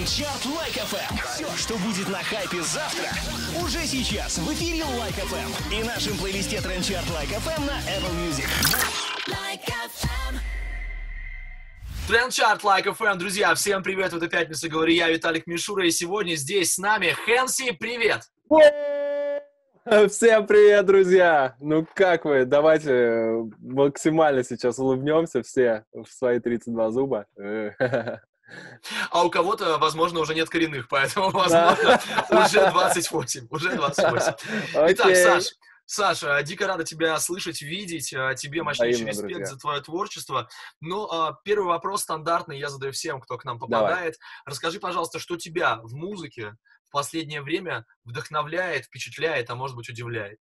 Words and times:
Трендчарт 0.00 0.46
Like 0.46 0.72
FM. 0.72 1.16
Все, 1.26 1.56
что 1.58 1.74
будет 1.86 2.08
на 2.08 2.22
хайпе 2.22 2.62
завтра, 2.62 3.04
уже 3.62 3.80
сейчас 3.80 4.38
в 4.38 4.50
эфире 4.54 4.82
Like 4.98 5.12
FM 5.12 5.74
и 5.74 5.84
нашем 5.84 6.16
плейлисте 6.16 6.58
Трендчарт 6.62 7.04
Like 7.10 7.28
FM 7.28 7.66
на 7.66 7.78
Apple 7.80 8.16
Music. 8.16 8.48
Like 9.28 9.60
FM. 9.68 10.38
Трендчарт 12.08 12.64
Like 12.64 12.86
FM, 12.86 13.16
друзья, 13.16 13.54
всем 13.54 13.82
привет, 13.82 14.14
в 14.14 14.16
эту 14.16 14.30
пятницу 14.30 14.70
говорю 14.70 14.90
я, 14.90 15.10
Виталик 15.10 15.46
Мишура, 15.46 15.86
и 15.86 15.90
сегодня 15.90 16.34
здесь 16.34 16.76
с 16.76 16.78
нами 16.78 17.14
Хэнси, 17.26 17.72
привет! 17.72 18.22
Всем 20.08 20.46
привет, 20.46 20.86
друзья! 20.86 21.56
Ну 21.60 21.86
как 21.94 22.24
вы? 22.24 22.46
Давайте 22.46 22.90
э, 22.90 23.44
максимально 23.58 24.44
сейчас 24.44 24.78
улыбнемся 24.78 25.42
все 25.42 25.84
в 25.92 26.06
свои 26.06 26.40
32 26.40 26.90
зуба. 26.90 27.26
А 29.10 29.24
у 29.24 29.30
кого-то, 29.30 29.78
возможно, 29.78 30.20
уже 30.20 30.34
нет 30.34 30.48
коренных, 30.48 30.88
поэтому, 30.88 31.30
возможно, 31.30 32.00
уже 32.30 32.70
28, 32.70 33.46
уже 33.50 33.74
28. 33.74 34.32
Итак, 34.72 35.06
Окей. 35.06 35.16
Саш, 35.16 35.44
Саша, 35.92 36.40
дико 36.44 36.68
рада 36.68 36.84
тебя 36.84 37.18
слышать, 37.18 37.62
видеть. 37.62 38.14
А, 38.14 38.34
Тебе 38.34 38.62
мощнейший 38.62 39.02
Взаимно, 39.02 39.10
респект 39.10 39.38
друзья. 39.38 39.46
за 39.46 39.58
твое 39.58 39.80
творчество. 39.80 40.48
Ну, 40.80 41.10
а, 41.10 41.36
первый 41.42 41.66
вопрос 41.66 42.02
стандартный, 42.02 42.60
я 42.60 42.68
задаю 42.68 42.92
всем, 42.92 43.20
кто 43.20 43.36
к 43.36 43.44
нам 43.44 43.58
попадает. 43.58 44.14
Расскажи, 44.44 44.78
пожалуйста, 44.78 45.18
что 45.18 45.36
тебя 45.36 45.80
в 45.82 45.92
музыке 45.94 46.54
в 46.88 46.92
последнее 46.92 47.42
время 47.42 47.86
вдохновляет, 48.04 48.84
впечатляет, 48.84 49.50
а 49.50 49.56
может 49.56 49.74
быть, 49.74 49.88
удивляет? 49.88 50.38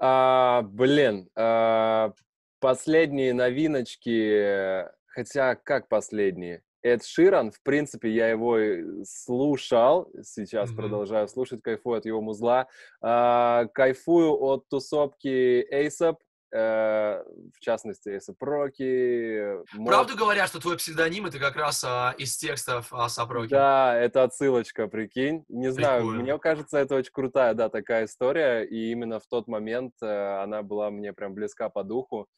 А, 0.00 0.62
блин, 0.62 1.28
а, 1.34 2.12
последние 2.60 3.34
новиночки, 3.34 4.84
хотя 5.08 5.56
как 5.56 5.88
последние? 5.88 6.62
Эд 6.82 7.04
Ширан, 7.04 7.50
в 7.50 7.60
принципе, 7.62 8.10
я 8.10 8.28
его 8.28 8.58
и 8.58 9.04
слушал, 9.04 10.10
сейчас 10.22 10.70
Мгм. 10.70 10.76
продолжаю 10.76 11.28
слушать, 11.28 11.60
кайфую 11.62 11.98
от 11.98 12.06
его 12.06 12.20
музла. 12.20 12.68
А, 13.00 13.66
кайфую 13.74 14.32
от 14.40 14.68
тусовки 14.68 15.66
ASAP, 15.72 16.16
э, 16.54 17.24
в 17.52 17.58
частности, 17.60 18.20
Rocky. 18.40 19.64
Мод- 19.74 19.86
Правду 19.88 20.16
говорят, 20.16 20.48
что 20.48 20.60
твой 20.60 20.76
псевдоним 20.76 21.26
это 21.26 21.38
как 21.40 21.56
раз 21.56 21.82
а, 21.84 22.14
из 22.16 22.36
текстов 22.36 22.92
а, 22.92 23.08
Сапроки? 23.08 23.50
Да, 23.50 23.98
это 23.98 24.22
отсылочка, 24.22 24.86
прикинь. 24.86 25.44
Не 25.48 25.72
знаю, 25.72 26.02
Прикольно. 26.02 26.22
мне 26.22 26.38
кажется, 26.38 26.78
это 26.78 26.94
очень 26.94 27.12
крутая, 27.12 27.54
да, 27.54 27.68
такая 27.68 28.04
история, 28.04 28.62
и 28.62 28.92
именно 28.92 29.18
в 29.18 29.26
тот 29.26 29.48
момент 29.48 29.94
э, 30.00 30.42
она 30.42 30.62
была 30.62 30.90
мне 30.90 31.12
прям 31.12 31.34
близка 31.34 31.68
по 31.70 31.82
духу. 31.82 32.28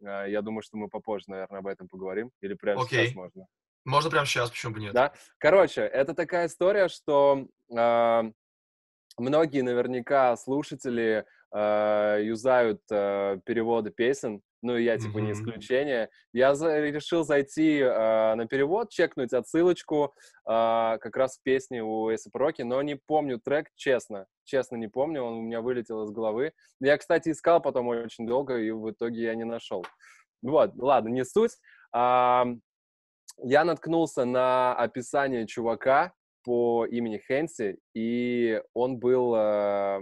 Э, 0.00 0.26
я 0.28 0.42
думаю, 0.42 0.62
что 0.62 0.76
мы 0.76 0.88
попозже, 0.88 1.24
наверное, 1.26 1.58
об 1.58 1.66
этом 1.66 1.88
поговорим, 1.88 2.30
или 2.40 2.54
прямо 2.54 2.82
Окей. 2.82 3.06
сейчас 3.06 3.16
можно. 3.16 3.46
Можно 3.84 4.10
прямо 4.10 4.26
сейчас, 4.26 4.50
почему 4.50 4.74
бы 4.74 4.80
нет? 4.80 4.92
Да? 4.94 5.12
Короче, 5.38 5.82
это 5.82 6.14
такая 6.14 6.46
история, 6.46 6.88
что 6.88 7.46
а, 7.76 8.24
многие 9.18 9.62
наверняка 9.62 10.36
слушатели 10.36 11.24
а, 11.52 12.18
юзают 12.18 12.82
а, 12.90 13.38
переводы 13.44 13.90
песен, 13.90 14.42
ну 14.62 14.76
и 14.76 14.84
я 14.84 14.98
типа 14.98 15.18
не 15.18 15.30
Мгм. 15.30 15.32
исключение. 15.32 16.10
Я 16.34 16.54
за- 16.54 16.80
решил 16.90 17.24
зайти 17.24 17.80
а, 17.82 18.34
на 18.34 18.46
перевод, 18.46 18.90
чекнуть 18.90 19.32
отсылочку 19.32 20.12
а, 20.44 20.98
как 20.98 21.16
раз 21.16 21.38
в 21.38 21.42
песне 21.42 21.82
у 21.82 22.10
Эйсап 22.10 22.36
Роки, 22.36 22.60
но 22.62 22.82
не 22.82 22.96
помню 22.96 23.38
трек, 23.40 23.68
честно. 23.74 24.26
Честно 24.44 24.76
не 24.76 24.88
помню, 24.88 25.22
он 25.22 25.38
у 25.38 25.40
меня 25.42 25.62
вылетел 25.62 26.04
из 26.04 26.10
головы. 26.10 26.52
Я, 26.80 26.98
кстати, 26.98 27.30
искал 27.30 27.62
потом 27.62 27.88
очень 27.88 28.26
долго, 28.26 28.58
и 28.58 28.70
в 28.70 28.90
итоге 28.90 29.22
я 29.22 29.34
не 29.34 29.44
нашел. 29.44 29.86
Вот, 30.42 30.72
ладно, 30.76 31.08
не 31.08 31.24
суть. 31.24 31.52
А, 31.92 32.46
я 33.38 33.64
наткнулся 33.64 34.24
на 34.24 34.74
описание 34.74 35.46
чувака 35.46 36.12
по 36.44 36.86
имени 36.86 37.18
Хэнси, 37.18 37.78
и 37.94 38.62
он 38.74 38.98
был 38.98 39.34
э, 39.34 40.00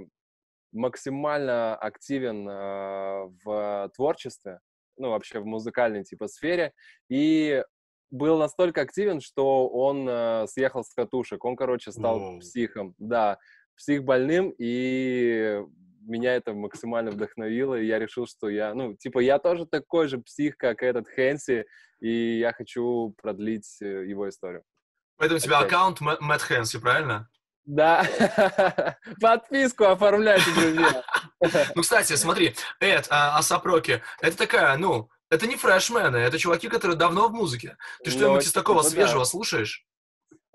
максимально 0.72 1.76
активен 1.76 2.48
э, 2.48 3.28
в 3.44 3.90
творчестве, 3.94 4.60
ну, 4.96 5.10
вообще 5.10 5.40
в 5.40 5.46
музыкальной 5.46 6.04
типа 6.04 6.28
сфере, 6.28 6.72
и 7.08 7.62
был 8.10 8.38
настолько 8.38 8.82
активен, 8.82 9.20
что 9.20 9.68
он 9.68 10.08
э, 10.08 10.46
съехал 10.48 10.82
с 10.82 10.94
катушек. 10.94 11.44
Он, 11.44 11.56
короче, 11.56 11.92
стал 11.92 12.18
Воу. 12.18 12.38
психом, 12.40 12.94
да, 12.98 13.38
психбольным, 13.76 14.54
и 14.58 15.62
меня 16.08 16.34
это 16.34 16.52
максимально 16.54 17.10
вдохновило, 17.10 17.74
и 17.74 17.86
я 17.86 17.98
решил, 17.98 18.26
что 18.26 18.48
я, 18.48 18.74
ну, 18.74 18.94
типа, 18.96 19.18
я 19.20 19.38
тоже 19.38 19.66
такой 19.66 20.08
же 20.08 20.18
псих, 20.18 20.56
как 20.56 20.82
этот 20.82 21.08
Хэнси, 21.08 21.66
и 22.00 22.38
я 22.38 22.52
хочу 22.52 23.14
продлить 23.20 23.76
э, 23.80 24.06
его 24.06 24.28
историю. 24.28 24.62
Поэтому 25.16 25.38
у 25.38 25.40
тебя 25.40 25.58
аккаунт 25.58 26.00
Мэ- 26.00 26.18
Мэтт 26.20 26.42
Хэнси, 26.42 26.78
правильно? 26.78 27.28
Да, 27.64 28.02
подписку 29.20 29.84
оформляйте, 29.84 30.50
друзья. 30.54 31.04
Ну, 31.76 31.82
кстати, 31.82 32.14
смотри, 32.14 32.54
Эд, 32.80 33.06
а, 33.10 33.38
Асапроки, 33.38 34.02
это 34.20 34.36
такая, 34.36 34.76
ну, 34.76 35.08
это 35.30 35.46
не 35.46 35.54
фрешмены, 35.56 36.16
это 36.16 36.36
чуваки, 36.38 36.68
которые 36.68 36.96
давно 36.96 37.28
в 37.28 37.32
музыке. 37.32 37.76
Ты 38.02 38.10
Ну, 38.10 38.16
что-нибудь 38.16 38.44
из 38.46 38.52
такого 38.52 38.78
ну 38.78 38.82
да. 38.84 38.88
свежего 38.88 39.24
слушаешь? 39.24 39.84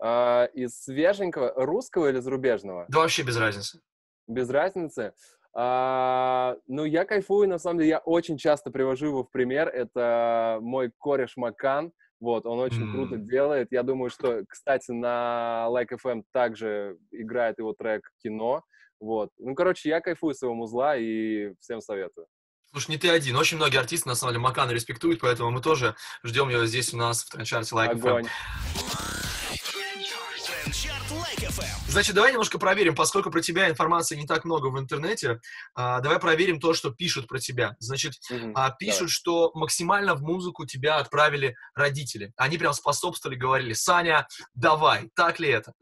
А, 0.02 0.46
Из 0.53 0.81
свеженького, 0.81 1.53
русского 1.56 2.09
или 2.09 2.20
зарубежного? 2.20 2.85
Да 2.90 3.00
вообще 3.00 3.24
без 3.24 3.38
разницы. 3.38 3.80
Без 4.28 4.50
разницы. 4.50 5.14
А, 5.56 6.56
ну, 6.68 6.84
я 6.86 7.06
кайфую, 7.06 7.47
на 7.47 7.59
самом 7.59 7.80
деле, 7.80 7.90
я 7.90 8.00
очень 8.00 8.38
часто 8.38 8.72
привожу 8.72 9.08
его 9.08 9.24
в 9.24 9.31
пример. 9.31 9.68
Это 9.68 10.58
мой 10.62 10.91
кореш 10.97 11.38
Макан. 11.38 11.91
Вот, 12.19 12.46
он 12.46 12.59
очень 12.59 12.84
М. 12.84 12.91
круто 12.94 13.18
делает. 13.18 13.68
Я 13.72 13.84
думаю, 13.84 14.09
что, 14.09 14.44
кстати, 14.47 14.91
на 14.91 15.68
Like 15.69 15.90
FM 16.02 16.24
также 16.31 16.97
играет 17.12 17.59
его 17.59 17.74
трек 17.74 18.09
«Кино». 18.22 18.64
Вот. 19.00 19.30
Ну, 19.38 19.53
короче, 19.56 19.90
я 19.90 20.00
кайфую 20.00 20.34
с 20.34 20.41
его 20.41 20.53
музла 20.53 20.96
и 20.96 21.53
всем 21.59 21.81
советую. 21.81 22.28
Слушай, 22.72 22.91
не 22.91 22.97
ты 22.97 23.09
один. 23.09 23.35
Очень 23.35 23.58
многие 23.58 23.78
артисты, 23.78 24.09
на 24.09 24.16
самом 24.16 24.34
деле, 24.34 24.41
Макана 24.44 24.72
респектуют, 24.72 25.20
поэтому 25.20 25.52
мы 25.52 25.62
тоже 25.62 25.96
ждем 26.24 26.50
его 26.50 26.66
здесь 26.66 26.94
у 26.94 26.97
нас 26.97 27.24
в 27.24 27.30
трендчарте 27.30 27.75
Like 27.75 27.96
FM. 27.96 28.08
Огонь. 28.08 28.24
ФМ. 28.24 28.30
Значит, 31.88 32.16
давай 32.16 32.31
немножко 32.31 32.58
проверим, 32.58 32.96
поскольку 32.96 33.30
про 33.30 33.41
тебя 33.41 33.69
информации 33.69 34.16
не 34.16 34.25
так 34.25 34.46
много 34.46 34.68
в 34.68 34.80
интернете, 34.80 35.40
а, 35.75 36.00
давай 36.00 36.19
проверим 36.19 36.59
то, 36.59 36.74
что 36.74 36.91
пишут 36.91 37.28
про 37.28 37.40
тебя. 37.40 37.75
Значит, 37.80 38.14
а, 38.56 38.72
пишут, 38.72 39.09
что 39.12 39.52
максимально 39.53 40.16
в 40.16 40.22
музыку 40.22 40.66
тебя 40.66 40.97
отправили 40.97 41.56
родители. 41.75 42.34
Они 42.38 42.58
прям 42.58 42.74
способствовали, 42.74 43.38
говорили, 43.38 43.74
Саня, 43.74 44.28
давай, 44.56 45.09
так 45.16 45.40
ли 45.40 45.50
это? 45.50 45.74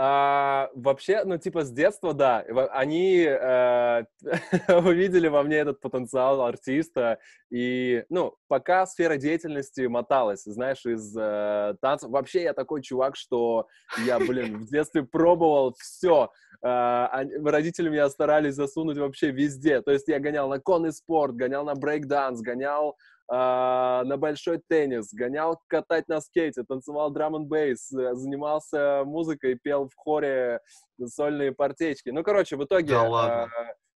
А, 0.00 0.70
вообще, 0.76 1.24
ну, 1.24 1.38
типа, 1.38 1.64
с 1.64 1.72
детства, 1.72 2.14
да. 2.14 2.44
Они 2.70 3.26
э, 3.28 4.04
увидели 4.68 5.26
во 5.26 5.42
мне 5.42 5.56
этот 5.56 5.80
потенциал 5.80 6.40
артиста. 6.42 7.18
И, 7.50 8.04
ну, 8.08 8.36
пока 8.46 8.86
сфера 8.86 9.16
деятельности 9.16 9.80
моталась, 9.86 10.44
знаешь, 10.44 10.86
из 10.86 11.16
э, 11.18 11.74
танцев. 11.80 12.10
Вообще, 12.10 12.44
я 12.44 12.52
такой 12.52 12.80
чувак, 12.80 13.16
что 13.16 13.66
я, 14.06 14.20
блин, 14.20 14.58
в 14.58 14.68
детстве 14.68 15.02
пробовал 15.02 15.74
все. 15.76 16.30
родители 16.62 17.88
меня 17.88 18.08
старались 18.08 18.54
засунуть 18.54 18.98
вообще 18.98 19.32
везде. 19.32 19.82
То 19.82 19.90
есть 19.90 20.06
я 20.06 20.20
гонял 20.20 20.48
на 20.48 20.60
конный 20.60 20.92
спорт, 20.92 21.34
гонял 21.34 21.64
на 21.64 21.74
брейк-данс, 21.74 22.40
гонял 22.40 22.90
а, 22.90 23.17
на 23.30 24.16
большой 24.16 24.60
теннис, 24.68 25.12
гонял 25.12 25.60
катать 25.66 26.08
на 26.08 26.20
скейте, 26.20 26.62
танцевал 26.62 27.10
drum 27.10 27.36
n 27.36 27.44
bass, 27.44 27.88
занимался 27.88 29.02
музыкой, 29.04 29.58
пел 29.62 29.88
в 29.88 29.94
хоре 29.96 30.60
сольные 31.06 31.52
партечки. 31.52 32.08
Ну, 32.08 32.22
короче, 32.22 32.56
в 32.56 32.64
итоге... 32.64 32.88
Да 32.88 33.02
ладно. 33.02 33.44
а, 33.44 33.48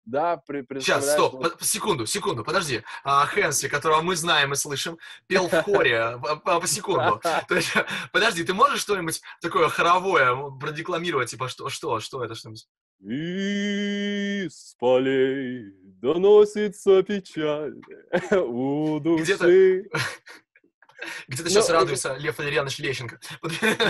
да, 0.03 0.37
при, 0.45 0.65
Сейчас, 0.79 1.11
стоп, 1.13 1.41
под- 1.43 1.61
секунду, 1.61 2.05
секунду, 2.05 2.43
подожди. 2.43 2.81
А, 3.03 3.25
Хэнси, 3.25 3.69
которого 3.69 4.01
мы 4.01 4.15
знаем 4.15 4.51
и 4.51 4.55
слышим, 4.55 4.97
пел 5.27 5.47
в 5.47 5.61
хоре, 5.63 6.17
по, 6.21 6.35
по- 6.37 6.59
по 6.59 6.67
секунду. 6.67 7.21
То 7.47 7.55
есть, 7.55 7.71
подожди, 8.11 8.43
ты 8.43 8.53
можешь 8.53 8.81
что-нибудь 8.81 9.21
такое 9.41 9.69
хоровое 9.69 10.35
продекламировать, 10.59 11.29
типа, 11.29 11.47
что, 11.47 11.69
что, 11.69 11.99
что 11.99 12.23
это, 12.23 12.35
что-нибудь? 12.35 12.67
Из 13.03 14.75
полей 14.79 15.73
доносится 16.01 17.03
печаль 17.03 17.75
у 18.31 18.99
души. 18.99 19.89
Где-то 21.27 21.49
сейчас 21.49 21.67
Ну, 21.67 21.73
радуется 21.75 22.15
Лев 22.17 22.37
Валерьянович 22.37 22.79
Лещенко. 22.79 23.19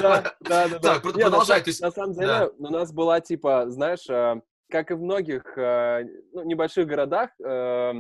Да, 0.02 0.34
да, 0.40 0.68
да. 0.70 0.80
Так, 0.80 1.04
на 1.04 1.12
продолжай, 1.12 1.64
На 1.82 1.92
самом 1.92 2.14
деле, 2.14 2.52
у 2.58 2.68
нас 2.68 2.94
была, 2.94 3.20
типа, 3.20 3.66
знаешь, 3.70 4.10
э, 4.10 4.42
как 4.70 4.92
и 4.92 4.94
в 4.94 5.02
многих 5.02 5.58
э, 5.58 6.06
ну, 6.32 6.44
небольших 6.44 6.88
городах, 6.88 7.32
э, 7.44 7.94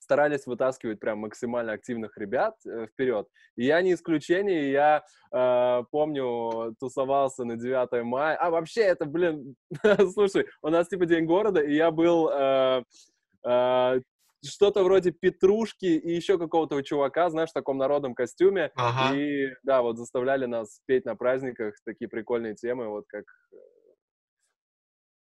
старались 0.00 0.46
вытаскивать 0.46 1.00
прям 1.00 1.18
максимально 1.20 1.72
активных 1.72 2.16
ребят 2.18 2.54
э, 2.66 2.86
вперед. 2.86 3.28
И 3.56 3.64
я 3.64 3.80
не 3.82 3.94
исключение, 3.94 4.72
я 4.72 5.04
э, 5.32 5.84
помню, 5.90 6.74
тусовался 6.80 7.44
на 7.44 7.56
9 7.56 8.04
мая. 8.04 8.36
А 8.36 8.50
вообще 8.50 8.82
это, 8.82 9.06
блин, 9.06 9.54
слушай, 10.12 10.46
у 10.62 10.68
нас 10.68 10.88
типа 10.88 11.06
День 11.06 11.24
города, 11.24 11.60
и 11.60 11.74
я 11.74 11.90
был 11.90 12.28
э, 12.30 12.82
что-то 14.44 14.84
вроде 14.84 15.10
Петрушки 15.10 15.86
и 15.86 16.14
еще 16.14 16.38
какого-то 16.38 16.80
чувака, 16.82 17.30
знаешь, 17.30 17.50
в 17.50 17.54
таком 17.54 17.78
народном 17.78 18.14
костюме. 18.14 18.70
Ага. 18.76 19.16
И, 19.16 19.48
да, 19.62 19.82
вот 19.82 19.98
заставляли 19.98 20.46
нас 20.46 20.80
петь 20.86 21.04
на 21.04 21.16
праздниках 21.16 21.74
такие 21.84 22.08
прикольные 22.08 22.54
темы, 22.54 22.88
вот 22.88 23.04
как 23.08 23.24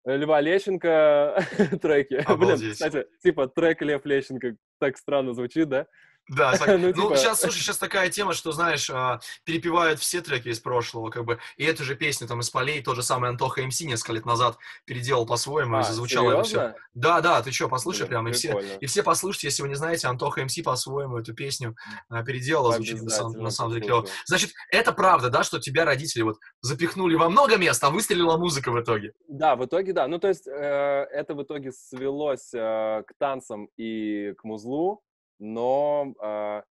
э, 0.07 0.17
Льва 0.17 0.41
Лещенко 0.41 1.37
треки. 1.83 2.15
Блин, 2.15 2.27
Обалдеть. 2.27 2.73
кстати, 2.73 3.07
типа 3.23 3.49
трек 3.49 3.83
Лев 3.83 4.05
Лещенко 4.05 4.57
так 4.79 4.97
странно 4.97 5.35
звучит, 5.35 5.69
да? 5.69 5.87
Да, 6.29 6.53
Ну, 6.67 6.79
ну, 6.79 6.93
типа- 6.93 7.17
сейчас, 7.17 7.41
слушай, 7.41 7.59
сейчас 7.59 7.79
такая 7.79 8.09
тема, 8.09 8.33
что, 8.33 8.53
знаешь, 8.53 8.89
а, 8.91 9.21
перепевают 9.45 10.01
все 10.01 10.21
треки 10.21 10.49
из 10.49 10.61
прошлого, 10.61 11.11
как 11.11 11.25
бы, 11.25 11.39
и 11.57 11.65
эту 11.65 11.85
же 11.85 11.95
песню 11.95 12.27
там 12.29 12.41
из 12.41 12.51
полей 12.51 12.83
тот 12.83 12.97
же 12.97 13.03
самый 13.03 13.31
Антоха 13.31 13.63
МС 13.63 13.81
несколько 13.81 14.13
лет 14.13 14.27
назад 14.27 14.57
переделал 14.85 15.27
по-своему, 15.27 15.77
и 15.77 15.81
А, 15.81 15.83
зазвучало 15.83 16.33
это 16.33 16.43
все. 16.45 16.75
Да, 16.95 17.21
да, 17.21 17.43
ты 17.43 17.53
что, 17.53 17.69
послушай 17.69 18.07
прям, 18.07 18.29
и 18.29 18.33
все, 18.33 18.59
и 18.81 18.87
все 18.87 19.03
послушайте, 19.03 19.49
если 19.49 19.63
вы 19.63 19.69
не 19.69 19.75
знаете, 19.75 20.07
Антоха 20.09 20.45
МС 20.45 20.57
по-своему 20.63 21.19
эту 21.19 21.35
песню 21.35 21.77
а, 22.09 22.23
переделал, 22.23 22.73
звучит 22.73 23.03
на 23.03 23.51
самом, 23.51 23.73
деле 23.73 23.83
клево. 23.83 24.07
Значит, 24.27 24.53
это 24.71 24.93
правда, 24.93 25.29
да, 25.31 25.43
что 25.43 25.59
тебя 25.59 25.85
родители 25.85 26.23
вот 26.23 26.39
запихнули 26.61 27.17
во 27.17 27.29
много 27.29 27.57
мест, 27.57 27.83
а 27.85 27.91
выстрелила 27.91 28.37
музыка 28.37 28.71
в 28.71 28.81
итоге? 28.81 29.13
Да, 29.29 29.57
в 29.57 29.65
итоге, 29.65 29.93
да. 29.93 30.07
Ну, 30.09 30.19
то 30.19 30.29
есть, 30.29 30.47
э, 30.47 30.53
это 30.53 31.35
в 31.35 31.43
итоге 31.43 31.73
свелось 31.73 32.53
э, 32.55 33.03
к 33.07 33.13
танцам 33.19 33.69
и 33.77 34.35
к 34.39 34.45
музлу, 34.45 35.03
но... 35.43 36.15
э, 36.23 36.63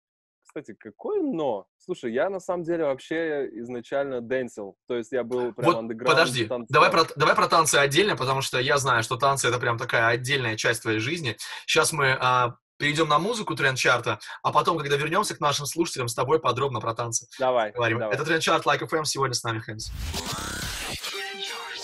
кстати, 0.50 0.74
какое 0.80 1.22
но? 1.22 1.66
Слушай, 1.78 2.12
я 2.12 2.28
на 2.28 2.40
самом 2.40 2.64
деле 2.64 2.84
вообще 2.84 3.48
изначально 3.52 4.20
дэнсил. 4.20 4.74
То 4.88 4.96
есть 4.96 5.12
я 5.12 5.22
был 5.22 5.52
прям 5.52 5.66
Вот, 5.66 5.76
андеграунд 5.76 6.18
подожди, 6.18 6.48
давай 6.68 6.90
про, 6.90 7.04
давай 7.14 7.36
про 7.36 7.46
танцы 7.46 7.76
отдельно, 7.76 8.16
потому 8.16 8.42
что 8.42 8.58
я 8.58 8.76
знаю, 8.78 9.04
что 9.04 9.16
танцы 9.16 9.46
это 9.48 9.60
прям 9.60 9.78
такая 9.78 10.08
отдельная 10.08 10.56
часть 10.56 10.82
твоей 10.82 10.98
жизни. 10.98 11.36
Сейчас 11.66 11.92
мы 11.92 12.16
а, 12.18 12.56
перейдем 12.78 13.08
на 13.08 13.20
музыку 13.20 13.54
тренд-чарта, 13.54 14.18
а 14.42 14.50
потом, 14.50 14.76
когда 14.76 14.96
вернемся 14.96 15.36
к 15.36 15.40
нашим 15.40 15.66
слушателям, 15.66 16.08
с 16.08 16.14
тобой 16.16 16.40
подробно 16.40 16.80
про 16.80 16.94
танцы 16.94 17.28
Давай, 17.38 17.70
говорим. 17.70 18.00
давай. 18.00 18.16
Это 18.16 18.24
тренд-чарт 18.24 18.66
Like 18.66 18.80
FM, 18.80 19.04
сегодня 19.04 19.34
с 19.34 19.44
нами 19.44 19.60
Хэнс. 19.60 19.92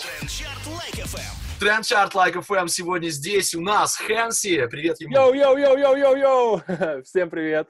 Трендчарт 0.01 0.67
Like 0.67 0.95
FM. 0.95 1.46
Тренд-чарт 1.59 2.13
Like 2.13 2.33
FM 2.35 2.67
сегодня 2.67 3.09
здесь 3.09 3.55
у 3.55 3.61
нас 3.61 3.97
Хэнси, 3.97 4.67
привет 4.67 5.01
ему. 5.01 5.15
Йоу-йоу-йоу-йоу-йоу! 5.15 7.03
Всем 7.03 7.31
привет! 7.31 7.67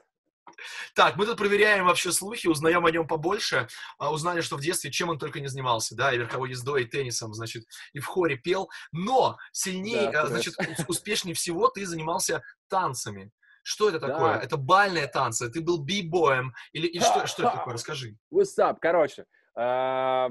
Так, 0.94 1.16
мы 1.16 1.24
тут 1.24 1.38
проверяем 1.38 1.86
вообще 1.86 2.12
слухи, 2.12 2.48
узнаем 2.48 2.84
о 2.84 2.90
нем 2.90 3.06
побольше. 3.06 3.66
А, 3.98 4.12
узнали, 4.12 4.42
что 4.42 4.56
в 4.56 4.60
детстве 4.60 4.90
чем 4.90 5.08
он 5.08 5.18
только 5.18 5.40
не 5.40 5.46
занимался, 5.46 5.94
да, 5.96 6.12
и 6.12 6.18
верховой 6.18 6.50
ездой, 6.50 6.82
и 6.82 6.86
теннисом, 6.86 7.32
значит, 7.32 7.64
и 7.94 8.00
в 8.00 8.06
хоре 8.06 8.36
пел. 8.36 8.68
Но 8.92 9.38
сильнее, 9.52 10.10
Да, 10.10 10.22
а, 10.22 10.26
значит, 10.26 10.54
ус- 10.58 10.84
успешнее 10.88 11.34
всего 11.34 11.68
ты 11.68 11.86
занимался 11.86 12.42
танцами. 12.68 13.30
Что 13.62 13.88
это 13.88 14.00
такое? 14.00 14.34
Да. 14.34 14.40
Это 14.42 14.56
бальные 14.58 15.06
танцы? 15.06 15.48
Ты 15.48 15.60
был 15.62 15.78
би-боем? 15.78 16.52
Или, 16.72 16.88
или 16.88 17.02
что, 17.02 17.26
что 17.26 17.42
это 17.48 17.56
такое? 17.56 17.74
Расскажи. 17.74 18.16
What's 18.34 18.58
up? 18.58 18.76
Короче, 18.80 19.24
а, 19.54 20.30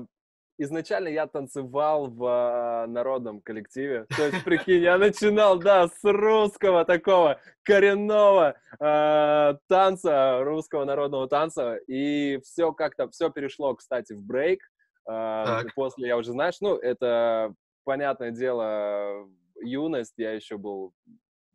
изначально 0.58 1.08
я 1.08 1.28
танцевал 1.28 2.08
в 2.08 2.26
а, 2.26 2.88
народном 2.88 3.42
коллективе. 3.42 4.06
То 4.16 4.26
есть, 4.26 4.44
прикинь, 4.44 4.82
я 4.82 4.98
начинал, 4.98 5.60
да, 5.60 5.88
с 5.88 6.04
русского 6.04 6.86
такого 6.86 7.40
коренного 7.64 8.56
а, 8.80 9.58
танца, 9.68 10.44
русского 10.44 10.86
народного 10.86 11.28
танца. 11.28 11.78
И 11.88 12.40
все 12.44 12.72
как-то, 12.74 13.10
все 13.10 13.30
перешло, 13.30 13.76
кстати, 13.76 14.14
в 14.14 14.24
брейк. 14.24 14.62
Так. 15.06 15.74
После, 15.74 16.10
я 16.10 16.18
уже, 16.18 16.32
знаешь, 16.32 16.58
ну, 16.60 16.76
это, 16.76 17.54
понятное 17.86 18.32
дело, 18.32 19.26
юность. 19.64 20.16
Я 20.18 20.34
еще 20.34 20.58
был 20.58 20.92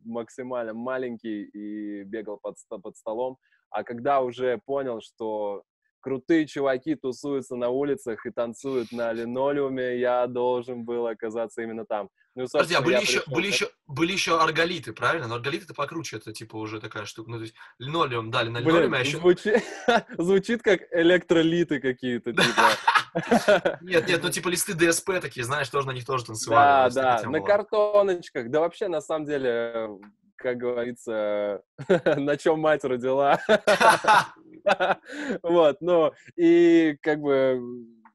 максимально 0.03 0.73
маленький 0.73 1.43
и 1.43 2.03
бегал 2.03 2.39
под, 2.41 2.55
под 2.81 2.97
столом. 2.97 3.37
А 3.69 3.83
когда 3.83 4.21
уже 4.21 4.59
понял, 4.65 5.01
что 5.01 5.63
крутые 6.03 6.45
чуваки 6.45 6.95
тусуются 6.95 7.55
на 7.55 7.69
улицах 7.69 8.25
и 8.25 8.29
танцуют 8.29 8.91
на 8.91 9.13
линолеуме, 9.13 9.99
я 9.99 10.27
должен 10.27 10.83
был 10.83 11.07
оказаться 11.07 11.63
именно 11.63 11.85
там. 11.85 12.09
Ну, 12.35 12.45
Подожди, 12.51 12.73
а 12.73 12.81
были 12.81 12.95
еще, 12.95 13.19
пришел 13.19 13.33
были, 13.33 13.47
еще, 13.47 13.69
были 13.87 14.11
еще 14.11 14.41
арголиты, 14.41 14.91
правильно? 14.91 15.27
Но 15.27 15.35
арголиты 15.35 15.65
это 15.65 15.73
покруче, 15.73 16.17
это 16.17 16.33
типа 16.33 16.57
уже 16.57 16.81
такая 16.81 17.05
штука. 17.05 17.29
Ну, 17.29 17.37
то 17.37 17.43
есть 17.43 17.55
линолеум, 17.79 18.31
да, 18.31 18.43
на 18.43 18.59
линолеуме, 18.59 18.97
а 18.97 19.01
еще... 19.01 19.17
звучи- 19.17 19.61
звучит 20.17 20.61
как 20.61 20.81
электролиты 20.91 21.79
какие-то, 21.79 22.33
типа. 22.33 22.69
Нет, 23.81 24.07
нет, 24.07 24.23
ну 24.23 24.31
типа 24.31 24.49
листы 24.49 24.73
ДСП 24.73 25.19
такие, 25.21 25.43
знаешь, 25.43 25.69
тоже 25.69 25.85
на 25.85 25.91
них 25.91 26.03
тоже 26.03 26.25
танцевали. 26.25 26.91
Да, 26.91 27.19
да, 27.21 27.29
на 27.29 27.41
картоночках. 27.41 28.49
Да 28.49 28.59
вообще, 28.61 28.87
на 28.87 29.01
самом 29.01 29.27
деле, 29.27 29.99
как 30.35 30.57
говорится, 30.57 31.61
на 32.17 32.37
чем 32.37 32.59
мать 32.59 32.83
родила. 32.83 33.39
Вот, 35.43 35.77
ну, 35.81 36.13
и 36.35 36.97
как 37.01 37.19
бы 37.19 37.61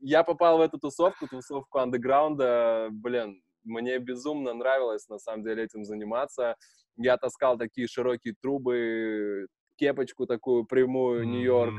я 0.00 0.22
попал 0.22 0.58
в 0.58 0.60
эту 0.60 0.78
тусовку, 0.78 1.26
тусовку 1.26 1.78
андеграунда, 1.78 2.88
блин, 2.90 3.42
мне 3.64 3.98
безумно 3.98 4.54
нравилось, 4.54 5.08
на 5.08 5.18
самом 5.18 5.44
деле, 5.44 5.64
этим 5.64 5.84
заниматься. 5.84 6.56
Я 6.96 7.16
таскал 7.16 7.58
такие 7.58 7.86
широкие 7.86 8.34
трубы, 8.40 9.46
кепочку 9.76 10.26
такую 10.26 10.64
прямую, 10.64 11.28
Нью-Йорк, 11.28 11.74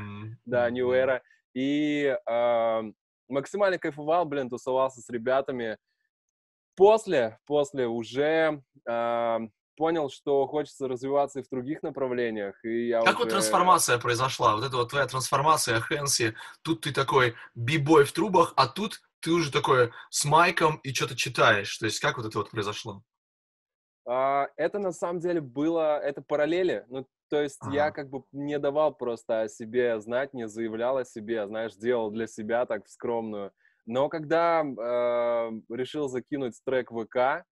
да. 0.46 0.70
Era. 0.70 1.20
И 1.54 2.16
а, 2.26 2.82
максимально 3.28 3.78
кайфовал, 3.78 4.24
блин, 4.24 4.48
тусовался 4.48 5.00
с 5.00 5.10
ребятами. 5.10 5.76
После, 6.76 7.38
после 7.46 7.86
уже 7.86 8.62
а, 8.88 9.40
понял, 9.76 10.10
что 10.10 10.46
хочется 10.46 10.88
развиваться 10.88 11.40
и 11.40 11.42
в 11.42 11.48
других 11.50 11.82
направлениях. 11.82 12.54
И 12.64 12.88
я 12.88 13.00
Как 13.02 13.14
вот 13.18 13.26
уже- 13.26 13.36
трансформация 13.36 13.98
произошла? 13.98 14.56
Вот 14.56 14.64
это 14.64 14.76
вот 14.76 14.90
твоя 14.90 15.06
трансформация, 15.06 15.80
Хэнси. 15.80 16.34
Тут 16.62 16.82
ты 16.82 16.92
такой 16.92 17.34
бибой 17.54 18.04
в 18.04 18.12
трубах, 18.12 18.52
а 18.56 18.66
тут 18.66 19.00
ты 19.20 19.30
уже 19.32 19.50
такой 19.52 19.90
с 20.10 20.24
майком 20.24 20.76
и 20.82 20.92
что-то 20.94 21.16
читаешь. 21.16 21.76
То 21.78 21.86
есть 21.86 22.00
как 22.00 22.16
вот 22.16 22.26
это 22.26 22.38
вот 22.38 22.50
произошло? 22.50 23.02
А, 24.06 24.48
это 24.56 24.78
на 24.78 24.92
самом 24.92 25.20
деле 25.20 25.40
было, 25.40 25.98
это 25.98 26.22
параллели. 26.22 26.84
Ну, 26.88 27.06
то 27.28 27.40
есть 27.42 27.60
я 27.70 27.86
Ага. 27.86 27.92
как 27.94 28.10
бы 28.10 28.24
не 28.32 28.58
давал 28.58 28.94
просто 28.94 29.42
о 29.42 29.48
себе 29.48 30.00
знать, 30.00 30.34
не 30.34 30.48
заявлял 30.48 30.96
о 30.96 31.04
себе, 31.04 31.46
знаешь, 31.46 31.74
делал 31.76 32.10
для 32.10 32.26
себя 32.26 32.66
так 32.66 32.86
в 32.86 32.90
скромную. 32.90 33.52
Но 33.86 34.08
когда 34.08 34.62
э, 34.62 35.50
решил 35.74 36.08
закинуть 36.08 36.54
трек 36.64 36.90
ВК, 36.90 37.44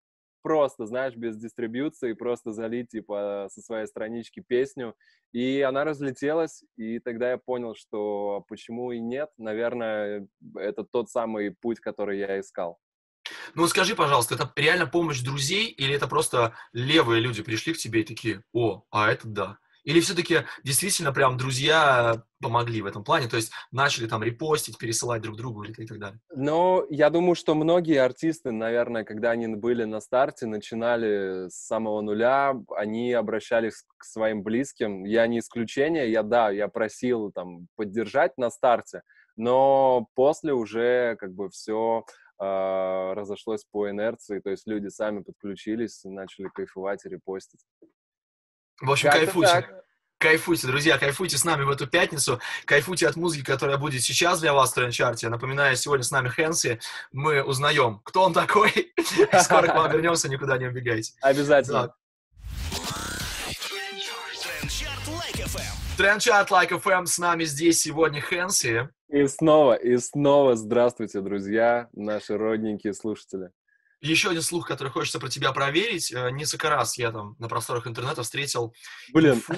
просто, 0.48 0.86
знаешь, 0.86 1.14
без 1.14 1.36
дистрибьюции, 1.36 2.14
просто 2.14 2.54
залить, 2.54 2.88
типа, 2.88 3.50
со 3.52 3.62
своей 3.62 3.86
странички 3.86 4.40
песню, 4.40 4.96
и 5.34 5.60
она 5.60 5.84
разлетелась, 5.84 6.64
и 6.78 7.00
тогда 7.00 7.32
я 7.32 7.38
понял, 7.38 7.76
что 7.76 8.46
почему 8.48 8.94
и 8.94 9.00
нет, 9.00 9.30
наверное, 9.38 10.26
это 10.56 10.86
тот 10.86 11.10
самый 11.10 11.52
путь, 11.52 11.82
который 11.82 12.20
я 12.20 12.40
искал. 12.40 12.80
Ну 13.56 13.68
скажи, 13.68 13.94
пожалуйста, 13.94 14.36
это 14.36 14.50
реально 14.56 14.88
помощь 14.88 15.20
друзей 15.20 15.68
или 15.68 15.94
это 15.94 16.08
просто 16.08 16.54
левые 16.72 17.20
люди 17.20 17.44
пришли 17.44 17.74
к 17.74 17.78
тебе 17.78 18.00
и 18.00 18.06
такие, 18.06 18.42
о, 18.54 18.86
а 18.90 19.12
это 19.12 19.28
да? 19.28 19.58
Или 19.88 20.02
все-таки 20.02 20.40
действительно 20.66 21.14
прям 21.14 21.38
друзья 21.38 22.22
помогли 22.42 22.82
в 22.82 22.88
этом 22.88 23.06
плане, 23.06 23.30
то 23.30 23.38
есть 23.38 23.54
начали 23.72 24.06
там 24.06 24.22
репостить, 24.22 24.78
пересылать 24.78 25.22
друг 25.22 25.38
другу 25.38 25.64
или 25.64 25.72
и 25.72 25.86
так 25.86 25.98
далее? 25.98 26.20
Но 26.36 26.86
я 26.90 27.10
думаю, 27.10 27.36
что 27.36 27.56
многие 27.56 28.02
артисты, 28.02 28.52
наверное, 28.52 29.06
когда 29.06 29.32
они 29.32 29.48
были 29.48 29.86
на 29.86 30.02
старте, 30.02 30.46
начинали 30.46 31.48
с 31.48 31.68
самого 31.68 32.02
нуля, 32.02 32.54
они 32.76 33.14
обращались 33.14 33.86
к 33.96 34.04
своим 34.04 34.44
близким. 34.44 35.06
Я 35.06 35.26
не 35.26 35.40
исключение, 35.40 36.12
я, 36.12 36.22
да, 36.22 36.50
я 36.50 36.68
просил 36.68 37.32
там 37.32 37.68
поддержать 37.78 38.38
на 38.38 38.50
старте, 38.50 39.04
но 39.38 40.10
после 40.16 40.52
уже 40.52 41.16
как 41.18 41.34
бы 41.34 41.50
все 41.50 42.04
разошлось 42.40 43.64
по 43.72 43.90
инерции, 43.90 44.42
то 44.42 44.50
есть 44.50 44.68
люди 44.68 44.90
сами 44.90 45.24
подключились, 45.24 46.02
начали 46.04 46.50
кайфовать 46.54 47.06
и 47.06 47.10
репостить. 47.10 47.62
В 48.82 48.92
общем, 48.92 49.10
кайфуйте. 49.10 49.52
так. 49.52 49.78
Кайфуйте, 50.20 50.66
друзья, 50.66 50.98
кайфуйте 50.98 51.38
с 51.38 51.46
нами 51.46 51.64
в 51.64 51.70
эту 51.70 51.86
пятницу, 51.86 52.40
кайфуйте 52.66 53.08
от 53.08 53.16
музыки, 53.18 53.44
которая 53.44 53.78
будет 53.78 54.02
сейчас 54.02 54.40
для 54.40 54.52
вас 54.52 54.72
в 54.72 54.74
трендчарте. 54.74 55.30
Напоминаю, 55.30 55.76
сегодня 55.76 56.04
с 56.04 56.10
нами 56.10 56.30
Хэнси, 56.30 56.80
мы 57.12 57.44
узнаем, 57.44 58.02
кто 58.04 58.24
он 58.24 58.34
такой. 58.34 58.94
Скоро 59.44 59.68
к 59.68 59.76
вам 59.76 59.92
вернемся, 59.92 60.28
никуда 60.28 60.58
не 60.58 60.66
убегайте. 60.66 61.14
Обязательно. 61.22 61.94
Трендчарт 65.98 66.50
Like 66.50 66.70
FM 66.70 67.06
с 67.06 67.20
нами 67.20 67.44
здесь 67.44 67.82
сегодня 67.82 68.20
Хэнси. 68.20 68.90
И 69.10 69.28
снова, 69.28 69.76
и 69.76 69.98
снова 69.98 70.56
здравствуйте, 70.56 71.22
друзья, 71.22 71.90
наши 71.94 72.38
родненькие 72.38 72.94
слушатели. 72.94 73.52
Еще 74.02 74.30
один 74.30 74.42
слух, 74.42 74.68
который 74.68 74.90
хочется 74.90 75.20
про 75.20 75.30
тебя 75.30 75.52
проверить. 75.52 76.12
Э, 76.12 76.30
Несколько 76.32 76.70
раз 76.70 76.98
я 76.98 77.12
там 77.12 77.36
на 77.40 77.48
просторах 77.48 77.88
интернета 77.88 78.24
встретил 78.24 78.74
Блин, 79.14 79.36
инфу. 79.36 79.54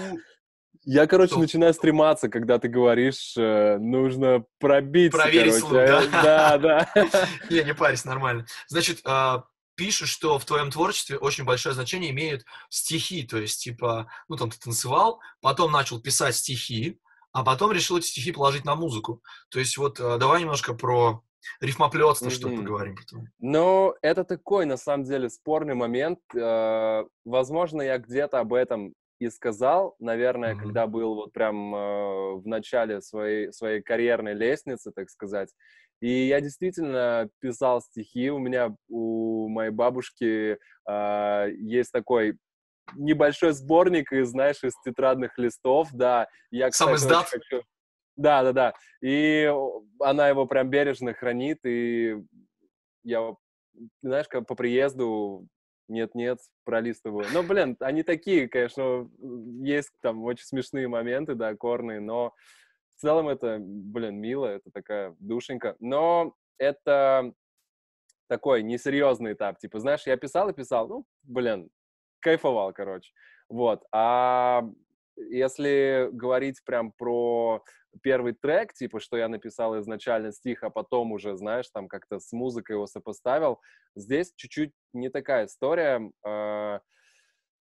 Я, 0.84 1.08
короче, 1.08 1.32
Что? 1.32 1.42
начинаю 1.42 1.74
стрематься, 1.74 2.30
когда 2.30 2.58
ты 2.58 2.68
говоришь, 2.70 3.36
э, 3.38 3.78
нужно 3.80 4.46
пробить. 4.60 5.12
Проверить 5.12 5.56
короче. 5.56 5.60
слух, 5.60 5.74
да? 5.74 6.58
Да, 6.58 6.58
да. 6.58 6.94
Не, 7.50 7.64
не 7.64 7.74
парься, 7.74 8.08
нормально. 8.08 8.46
Значит, 8.68 9.02
э, 9.04 9.42
пишут, 9.76 10.08
что 10.08 10.40
в 10.40 10.46
твоем 10.46 10.72
творчестве 10.72 11.18
очень 11.18 11.44
большое 11.44 11.76
значение 11.76 12.12
имеют 12.12 12.46
стихи, 12.70 13.24
то 13.24 13.38
есть, 13.38 13.62
типа, 13.62 14.10
ну, 14.30 14.38
там, 14.38 14.52
ты 14.52 14.58
танцевал, 14.60 15.20
потом 15.42 15.72
начал 15.72 16.02
писать 16.02 16.36
стихи, 16.36 17.00
а 17.34 17.44
потом 17.44 17.72
решил 17.72 17.98
эти 17.98 18.08
стихи 18.08 18.32
положить 18.32 18.66
на 18.66 18.76
музыку. 18.76 19.22
То 19.50 19.60
есть, 19.60 19.78
вот, 19.78 20.00
э, 20.00 20.18
давай 20.18 20.42
немножко 20.42 20.74
про 20.74 21.24
рифмоплетство, 21.62 22.28
mm-hmm. 22.28 22.30
что 22.30 22.50
поговорим 22.50 22.96
потом. 22.96 23.28
Ну, 23.40 23.96
это 24.02 24.24
такой, 24.24 24.66
на 24.66 24.78
самом 24.78 25.04
деле, 25.04 25.30
спорный 25.30 25.76
момент. 25.76 26.20
Э, 26.36 27.04
возможно, 27.26 27.82
я 27.82 27.98
где-то 27.98 28.40
об 28.40 28.54
этом 28.54 28.94
и 29.20 29.30
сказал, 29.30 29.96
наверное, 30.00 30.56
mm-hmm. 30.56 30.60
когда 30.60 30.88
был 30.88 31.16
вот 31.16 31.34
прям 31.34 31.76
э, 31.76 32.34
в 32.36 32.44
начале 32.46 33.02
своей, 33.02 33.52
своей 33.52 33.82
карьерной 33.82 34.34
лестницы, 34.34 34.92
так 34.96 35.10
сказать. 35.10 35.50
И 36.02 36.28
я 36.28 36.40
действительно 36.40 37.30
писал 37.40 37.82
стихи. 37.82 38.30
У 38.30 38.40
меня, 38.40 38.74
у 38.88 39.50
моей 39.50 39.72
бабушки 39.72 40.58
э, 40.90 41.52
есть 41.58 41.92
такой 41.92 42.38
небольшой 42.96 43.52
сборник 43.52 44.12
из, 44.12 44.30
знаешь, 44.30 44.64
из 44.64 44.74
тетрадных 44.84 45.38
листов, 45.38 45.90
да. 45.94 46.28
Я, 46.52 46.70
кстати, 46.70 46.90
Сам 46.90 46.96
издат? 46.96 47.28
Хочу... 47.28 47.64
Да, 48.20 48.44
да, 48.44 48.52
да. 48.52 48.74
И 49.02 49.50
она 50.02 50.28
его 50.28 50.46
прям 50.46 50.70
бережно 50.70 51.14
хранит, 51.14 51.60
и 51.66 52.18
я, 53.04 53.34
знаешь, 54.02 54.28
как 54.28 54.46
по 54.46 54.56
приезду 54.56 55.48
нет-нет, 55.88 56.38
пролистываю. 56.66 57.26
Но, 57.34 57.44
блин, 57.44 57.78
они 57.80 58.04
такие, 58.04 58.50
конечно, 58.50 59.10
есть 59.64 59.92
там 60.02 60.22
очень 60.26 60.44
смешные 60.44 60.90
моменты, 60.90 61.34
да, 61.34 61.56
корные, 61.56 62.02
но 62.02 62.34
в 62.90 63.00
целом 63.00 63.30
это, 63.30 63.58
блин, 63.62 64.18
мило, 64.20 64.48
это 64.48 64.70
такая 64.70 65.16
душенька. 65.20 65.78
Но 65.80 66.36
это 66.58 67.32
такой 68.28 68.64
несерьезный 68.64 69.32
этап. 69.32 69.60
Типа, 69.60 69.80
знаешь, 69.80 70.06
я 70.06 70.18
писал 70.18 70.50
и 70.50 70.54
писал, 70.54 70.90
ну, 70.90 71.06
блин, 71.24 71.70
кайфовал, 72.20 72.74
короче. 72.74 73.14
Вот. 73.48 73.86
А 73.94 74.64
если 75.16 76.10
говорить 76.12 76.62
прям 76.66 76.92
про 76.92 77.64
первый 78.02 78.34
трек, 78.34 78.74
типа, 78.74 79.00
что 79.00 79.18
я 79.18 79.28
написал 79.28 79.80
изначально 79.80 80.32
стих, 80.32 80.64
а 80.64 80.70
потом 80.70 81.12
уже, 81.12 81.36
знаешь, 81.36 81.70
там 81.70 81.88
как-то 81.88 82.20
с 82.20 82.32
музыкой 82.32 82.76
его 82.76 82.88
сопоставил, 82.88 83.60
здесь 83.96 84.34
чуть-чуть 84.36 84.72
не 84.94 85.10
такая 85.10 85.46
история. 85.46 86.12
А, 86.26 86.82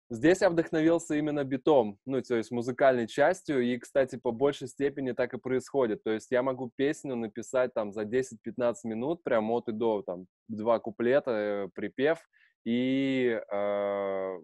здесь 0.10 0.41
я 0.41 0.50
вдохновился 0.50 1.15
именно 1.15 1.43
битом, 1.43 2.00
ну, 2.05 2.22
то 2.22 2.36
есть 2.36 2.51
музыкальной 2.51 3.08
частью, 3.08 3.62
и, 3.62 3.77
кстати, 3.77 4.15
по 4.15 4.32
большей 4.32 4.67
степени 4.67 5.12
так 5.12 5.34
и 5.34 5.39
происходит. 5.39 6.03
То 6.03 6.12
есть 6.12 6.32
я 6.32 6.43
могу 6.43 6.72
песню 6.75 7.15
написать 7.15 7.74
там 7.74 7.91
за 7.91 8.03
10-15 8.03 8.75
минут, 8.84 9.24
прям 9.24 9.51
от 9.51 9.67
и 9.70 9.72
до, 9.72 10.01
там, 10.03 10.27
два 10.48 10.79
куплета, 10.79 11.32
э, 11.32 11.70
припев, 11.74 12.20
и 12.65 13.39
э, 13.51 14.39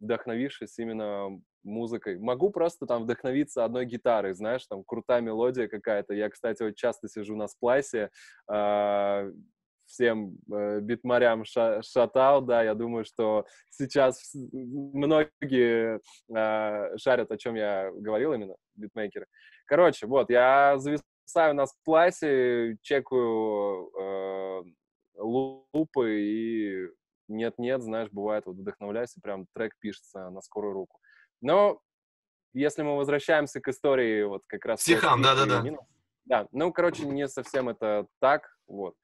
вдохновившись 0.00 0.78
именно 0.78 1.40
музыкой. 1.64 2.18
Могу 2.18 2.50
просто 2.50 2.86
там 2.86 3.04
вдохновиться 3.04 3.64
одной 3.64 3.86
гитарой, 3.86 4.34
знаешь, 4.34 4.66
там 4.66 4.84
крутая 4.84 5.20
мелодия 5.20 5.68
какая-то. 5.68 6.14
Я, 6.14 6.28
кстати, 6.30 6.62
вот 6.62 6.76
часто 6.76 7.08
сижу 7.08 7.36
на 7.36 7.48
сплайсе, 7.48 8.10
э, 8.52 9.32
всем 9.86 10.38
э, 10.52 10.80
битмарям 10.80 11.44
ша 11.44 11.82
шатал, 11.82 12.42
да, 12.42 12.62
я 12.62 12.74
думаю, 12.74 13.04
что 13.04 13.46
сейчас 13.70 14.32
многие 14.52 16.00
э, 16.34 16.96
шарят, 16.98 17.30
о 17.30 17.36
чем 17.36 17.54
я 17.54 17.90
говорил 17.92 18.32
именно, 18.32 18.54
битмейкеры. 18.76 19.26
Короче, 19.66 20.06
вот, 20.06 20.30
я 20.30 20.76
зависаю 20.78 21.54
на 21.54 21.66
сплайсе, 21.66 22.76
чекаю 22.82 23.90
э, 23.98 24.62
лупы 25.16 26.20
и 26.20 26.88
нет-нет, 27.28 27.82
знаешь, 27.82 28.10
бывает, 28.10 28.46
вот 28.46 28.56
вдохновляюсь, 28.56 29.16
и 29.16 29.20
прям 29.20 29.46
трек 29.54 29.72
пишется 29.78 30.30
на 30.30 30.40
скорую 30.40 30.74
руку. 30.74 31.00
Но 31.44 31.78
если 32.54 32.82
мы 32.82 32.96
возвращаемся 32.96 33.60
к 33.60 33.68
истории, 33.68 34.22
вот 34.22 34.42
как 34.46 34.64
раз... 34.64 34.80
Стихам, 34.80 35.20
да-да-да. 35.20 35.62
Да, 36.24 36.48
ну, 36.52 36.72
короче, 36.72 37.04
не 37.04 37.28
совсем 37.28 37.68
это 37.68 38.06
так, 38.18 38.48
вот. 38.66 38.94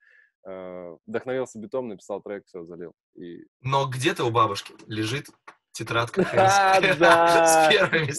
Э, 0.43 0.97
вдохновился 1.05 1.59
битом, 1.59 1.87
написал 1.87 2.19
трек, 2.19 2.43
все, 2.47 2.65
залил. 2.65 2.93
И... 3.15 3.45
Но 3.61 3.85
где-то 3.85 4.25
у 4.25 4.31
бабушки 4.31 4.73
лежит 4.87 5.27
тетрадка 5.71 6.23
с 6.23 7.69
первыми 7.69 8.11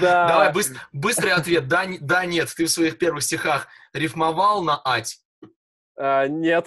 Давай, 0.00 0.52
быстрый 0.92 1.30
ответ. 1.30 1.68
Да, 1.68 1.86
да, 2.00 2.26
нет. 2.26 2.52
Ты 2.56 2.64
в 2.64 2.70
своих 2.70 2.98
первых 2.98 3.22
стихах 3.22 3.68
рифмовал 3.92 4.64
на 4.64 4.82
ать? 4.84 5.20
А, 5.96 6.26
нет. 6.26 6.66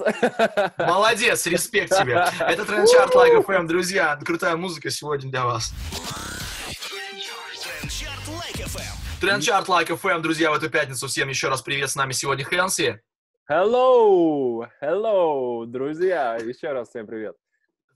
Молодец, 0.78 1.46
респект 1.46 1.90
тебе. 1.90 2.26
Это 2.40 2.64
Трендчарт 2.64 3.14
Like 3.14 3.46
FM, 3.46 3.68
друзья. 3.68 4.18
Крутая 4.24 4.56
музыка 4.56 4.90
сегодня 4.90 5.30
для 5.30 5.44
вас. 5.44 5.74
Трендчарт 9.22 9.70
Like 9.70 9.90
FM, 9.90 10.22
друзья, 10.22 10.50
в 10.50 10.56
эту 10.56 10.72
пятницу. 10.72 11.06
Всем 11.06 11.30
еще 11.30 11.48
раз 11.48 11.62
привет. 11.62 11.92
С 11.92 11.96
нами 11.96 12.12
сегодня 12.12 12.44
Хэнси. 12.44 13.02
Hello! 13.48 14.68
Hello, 14.82 15.64
друзья! 15.68 16.38
Еще 16.38 16.72
раз 16.72 16.90
всем 16.90 17.06
привет. 17.06 17.36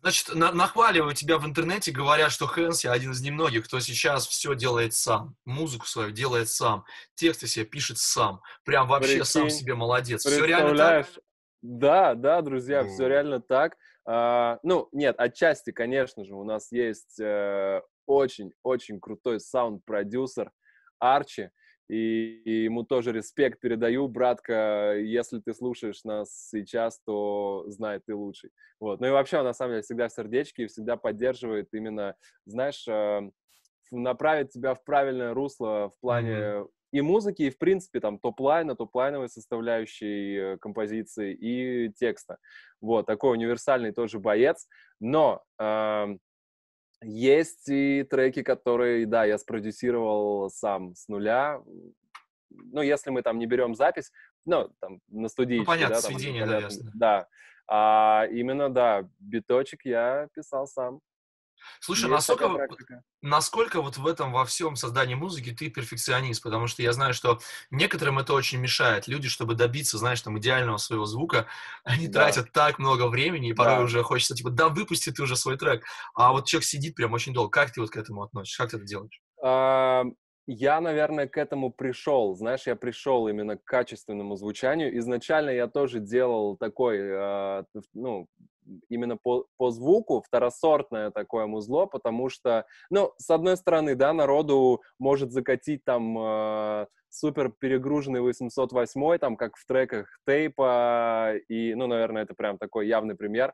Значит, 0.02 0.36
на 0.36 0.52
нахваливаю 0.52 1.16
тебя 1.16 1.40
в 1.40 1.46
интернете, 1.48 1.92
говорят, 1.92 2.32
что 2.32 2.46
Хэнси 2.46 2.86
один 2.86 3.14
из 3.14 3.22
немногих, 3.22 3.66
кто 3.66 3.80
сейчас 3.80 4.28
все 4.28 4.54
делает 4.54 4.94
сам. 4.94 5.36
Музыку 5.46 5.88
свою 5.88 6.12
делает 6.12 6.48
сам. 6.48 6.86
Тексты 7.16 7.48
себе 7.48 7.66
пишет 7.66 7.98
сам. 7.98 8.42
Прям 8.64 8.88
вообще 8.88 9.14
Прикинь, 9.14 9.26
сам 9.26 9.50
себе 9.50 9.74
молодец. 9.74 10.24
Все 10.24 10.46
реально 10.46 10.78
так? 10.78 11.08
Да, 11.64 12.14
да, 12.14 12.44
друзья, 12.44 12.82
mm. 12.82 12.90
все 12.90 13.08
реально 13.08 13.40
так. 13.42 13.78
А, 14.06 14.60
ну, 14.62 14.90
нет, 14.92 15.16
отчасти, 15.18 15.72
конечно 15.72 16.24
же, 16.24 16.36
у 16.36 16.44
нас 16.44 16.72
есть 16.72 17.20
очень-очень 18.06 18.98
э, 18.98 19.00
крутой 19.00 19.40
саунд-продюсер 19.40 20.52
Арчи, 21.00 21.50
и, 21.88 22.42
и 22.46 22.64
ему 22.64 22.84
тоже 22.84 23.12
респект 23.12 23.60
передаю, 23.60 24.08
братка, 24.08 24.96
если 24.98 25.40
ты 25.40 25.54
слушаешь 25.54 26.04
нас 26.04 26.50
сейчас, 26.50 27.00
то 27.06 27.66
знай, 27.68 28.00
ты 28.06 28.16
лучший. 28.16 28.50
Вот. 28.80 29.00
Ну 29.00 29.08
и 29.08 29.12
вообще, 29.12 29.38
он 29.38 29.46
на 29.46 29.54
самом 29.54 29.74
деле 29.74 29.84
всегда 29.84 30.08
в 30.08 30.14
сердечке 30.14 30.64
и 30.64 30.68
всегда 30.68 30.98
поддерживает 30.98 31.70
именно, 31.74 32.16
знаешь, 32.46 32.88
э, 32.88 33.22
направить 33.92 34.50
тебя 34.50 34.74
в 34.74 34.84
правильное 34.84 35.34
русло 35.34 35.92
в 35.96 36.00
плане 36.00 36.32
mm-hmm 36.32 36.68
и 36.96 37.02
музыки, 37.02 37.44
и, 37.44 37.50
в 37.50 37.58
принципе, 37.58 38.00
там, 38.00 38.18
topline 38.20 38.63
а, 38.63 38.76
topline 38.76 39.09
овой 39.09 39.28
составляющей 39.28 40.38
э, 40.38 40.58
композиции 40.58 41.34
и 41.34 41.92
текста. 41.94 42.38
Вот, 42.80 43.06
такой 43.06 43.34
универсальный 43.34 43.92
тоже 43.92 44.20
боец. 44.20 44.66
Но 45.02 45.44
э, 45.60 46.18
есть 47.06 47.70
и 47.70 48.04
треки, 48.04 48.44
которые, 48.44 49.06
да, 49.06 49.26
я 49.26 49.38
спродюсировал 49.38 50.50
сам 50.50 50.96
с 50.96 51.08
нуля. 51.08 51.62
Ну, 52.50 52.82
если 52.82 53.10
мы 53.10 53.22
там 53.22 53.38
не 53.38 53.46
берем 53.46 53.76
запись, 53.76 54.12
ну, 54.46 54.70
там, 54.80 55.00
на 55.10 55.28
студии. 55.30 55.58
Ну, 55.60 55.66
понятно, 55.66 55.96
да, 55.96 56.02
там, 56.02 56.12
сведение, 56.12 56.46
да, 56.46 56.60
ясно. 56.60 56.92
Да. 56.94 57.28
А 57.68 58.28
именно, 58.32 58.70
да, 58.70 59.08
биточек 59.20 59.86
я 59.86 60.28
писал 60.34 60.68
сам. 60.68 61.00
Слушай, 61.80 62.10
насколько, 62.10 62.68
насколько 63.22 63.82
вот 63.82 63.98
в 63.98 64.08
этом 64.08 64.32
во 64.32 64.46
всем 64.46 64.76
создании 64.76 65.16
музыки 65.16 65.52
ты 65.52 65.70
перфекционист? 65.70 66.42
Потому 66.42 66.68
что 66.68 66.82
я 66.82 66.94
знаю, 66.94 67.14
что 67.14 67.40
некоторым 67.72 68.20
это 68.20 68.34
очень 68.34 68.60
мешает. 68.60 69.08
Люди, 69.08 69.30
чтобы 69.30 69.56
добиться, 69.56 69.98
знаешь, 69.98 70.22
там 70.22 70.38
идеального 70.40 70.78
своего 70.78 71.06
звука, 71.06 71.48
они 71.84 72.08
да. 72.08 72.22
тратят 72.22 72.52
так 72.52 72.80
много 72.80 73.08
времени, 73.08 73.50
и 73.50 73.54
порой 73.54 73.78
да. 73.78 73.82
уже 73.84 74.04
хочется, 74.04 74.36
типа, 74.36 74.50
да, 74.50 74.70
выпусти 74.70 75.12
ты 75.12 75.24
уже 75.24 75.36
свой 75.36 75.58
трек. 75.58 75.84
А 76.16 76.32
вот 76.32 76.46
человек 76.46 76.66
сидит 76.66 76.96
прям 76.96 77.14
очень 77.14 77.34
долго. 77.34 77.50
Как 77.50 77.72
ты 77.72 77.82
вот 77.82 77.90
к 77.90 77.98
этому 77.98 78.24
относишься? 78.24 78.62
Как 78.64 78.72
ты 78.72 78.78
это 78.78 78.86
делаешь? 78.86 79.22
А, 79.44 80.06
я, 80.48 80.80
наверное, 80.80 81.28
к 81.28 81.38
этому 81.38 81.72
пришел. 81.72 82.36
Знаешь, 82.36 82.68
я 82.68 82.76
пришел 82.76 83.28
именно 83.28 83.58
к 83.58 83.64
качественному 83.64 84.36
звучанию. 84.36 84.98
Изначально 85.00 85.50
я 85.50 85.68
тоже 85.68 86.00
делал 86.00 86.56
такой, 86.56 87.00
э, 87.00 87.64
ну, 87.94 88.28
именно 88.90 89.18
по, 89.18 89.46
по 89.58 89.72
звуку 89.72 90.22
второсортное 90.22 91.12
такое 91.12 91.46
музло, 91.46 91.86
потому 91.86 92.30
что, 92.30 92.66
ну, 92.90 93.14
с 93.18 93.30
одной 93.30 93.58
стороны, 93.58 93.96
да, 93.96 94.14
народу 94.14 94.82
может 95.00 95.32
закатить 95.32 95.84
там 95.84 96.18
э, 96.18 96.88
супер 97.10 97.52
перегруженный 97.52 98.22
808, 98.22 99.18
там, 99.20 99.38
как 99.38 99.58
в 99.58 99.66
треках 99.66 100.08
тейпа, 100.28 101.34
и, 101.48 101.74
ну, 101.76 101.88
наверное, 101.88 102.24
это 102.24 102.34
прям 102.36 102.58
такой 102.58 102.88
явный 102.88 103.16
пример. 103.16 103.54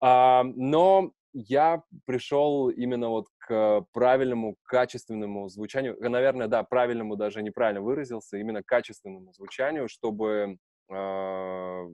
А, 0.00 0.44
но 0.44 1.12
я 1.32 1.82
пришел 2.06 2.70
именно 2.70 3.08
вот 3.08 3.26
к 3.38 3.84
правильному, 3.92 4.56
качественному 4.64 5.48
звучанию. 5.48 5.96
Наверное, 6.00 6.48
да, 6.48 6.62
правильному 6.62 7.16
даже 7.16 7.42
неправильно 7.42 7.80
выразился, 7.80 8.38
именно 8.38 8.62
качественному 8.62 9.32
звучанию, 9.32 9.88
чтобы 9.88 10.58
э, 10.90 11.88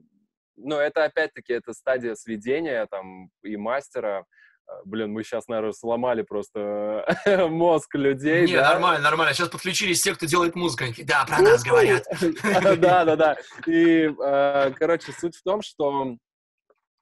но 0.57 0.79
это 0.79 1.05
опять-таки 1.05 1.53
это 1.53 1.73
стадия 1.73 2.15
сведения 2.15 2.85
там 2.87 3.29
и 3.43 3.55
мастера. 3.57 4.25
А, 4.67 4.81
блин, 4.85 5.11
мы 5.11 5.23
сейчас, 5.23 5.47
наверное, 5.47 5.71
сломали 5.71 6.23
просто 6.23 7.05
мозг 7.49 7.95
людей. 7.95 8.47
Не, 8.47 8.55
да? 8.55 8.73
нормально, 8.73 9.03
нормально. 9.03 9.33
Сейчас 9.33 9.49
подключились 9.49 10.01
те, 10.01 10.13
кто 10.13 10.25
делает 10.25 10.55
музыку. 10.55 10.85
Да, 11.05 11.25
про 11.25 11.41
нас 11.41 11.63
говорят. 11.63 12.03
Да, 12.77 13.05
да, 13.05 13.15
да. 13.15 13.37
И, 13.65 14.11
а, 14.21 14.71
короче, 14.71 15.11
суть 15.11 15.35
в 15.35 15.43
том, 15.43 15.61
что 15.61 16.17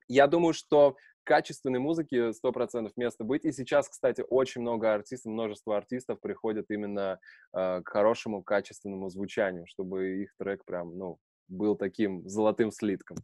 я 0.07 0.27
думаю, 0.27 0.53
что 0.53 0.95
качественной 1.25 1.79
музыке 1.79 2.31
100% 2.31 2.91
место 2.95 3.23
быть. 3.23 3.45
И 3.45 3.51
сейчас, 3.51 3.89
кстати, 3.89 4.23
очень 4.29 4.61
много 4.61 4.93
артистов, 4.93 5.31
множество 5.31 5.75
артистов 5.75 6.21
приходят 6.21 6.67
именно 6.69 7.19
э, 7.53 7.81
к 7.83 7.89
хорошему, 7.89 8.43
качественному 8.43 9.09
звучанию, 9.09 9.65
чтобы 9.67 10.21
их 10.21 10.29
трек 10.37 10.63
прям, 10.65 10.95
ну, 10.97 11.17
был 11.47 11.75
таким 11.75 12.27
золотым 12.27 12.71
слитком. 12.71 13.17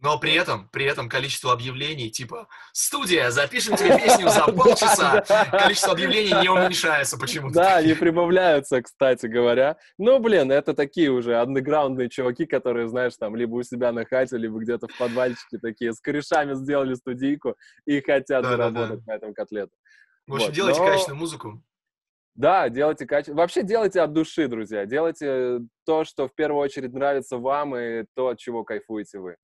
Но 0.00 0.18
при 0.18 0.34
этом, 0.34 0.68
при 0.70 0.84
этом 0.84 1.08
количество 1.08 1.52
объявлений, 1.52 2.10
типа, 2.10 2.48
студия, 2.72 3.30
запишем 3.30 3.76
тебе 3.76 3.98
песню 4.04 4.28
за 4.28 4.44
полчаса, 4.44 5.22
количество 5.50 5.92
объявлений 5.92 6.42
не 6.42 6.48
уменьшается 6.48 7.16
почему-то. 7.16 7.54
Да, 7.54 7.76
они 7.76 7.94
прибавляются, 7.94 8.82
кстати 8.82 9.26
говоря. 9.26 9.76
Ну, 9.96 10.18
блин, 10.18 10.52
это 10.52 10.74
такие 10.74 11.10
уже 11.10 11.40
андеграундные 11.40 12.10
чуваки, 12.10 12.44
которые, 12.44 12.88
знаешь, 12.88 13.14
там, 13.18 13.34
либо 13.34 13.54
у 13.54 13.62
себя 13.62 13.92
на 13.92 14.04
хате, 14.04 14.36
либо 14.36 14.58
где-то 14.58 14.88
в 14.88 14.98
подвальчике 14.98 15.58
такие 15.58 15.92
с 15.92 16.00
корешами 16.00 16.54
сделали 16.54 16.94
студийку 16.94 17.56
и 17.86 18.00
хотят 18.02 18.44
заработать 18.44 19.06
на 19.06 19.12
этом 19.12 19.32
котлету. 19.32 19.72
В 20.26 20.34
общем, 20.34 20.52
делайте 20.52 20.80
качественную 20.80 21.18
музыку. 21.18 21.62
Да, 22.34 22.68
делайте 22.68 23.06
качество. 23.06 23.34
Вообще 23.34 23.62
делайте 23.62 24.00
от 24.00 24.12
души, 24.12 24.48
друзья. 24.48 24.86
Делайте 24.86 25.60
то, 25.86 26.04
что 26.04 26.26
в 26.26 26.34
первую 26.34 26.62
очередь 26.62 26.92
нравится 26.92 27.38
вам, 27.38 27.76
и 27.76 28.04
то, 28.14 28.28
от 28.28 28.38
чего 28.38 28.64
кайфуете 28.64 29.20
вы. 29.20 29.36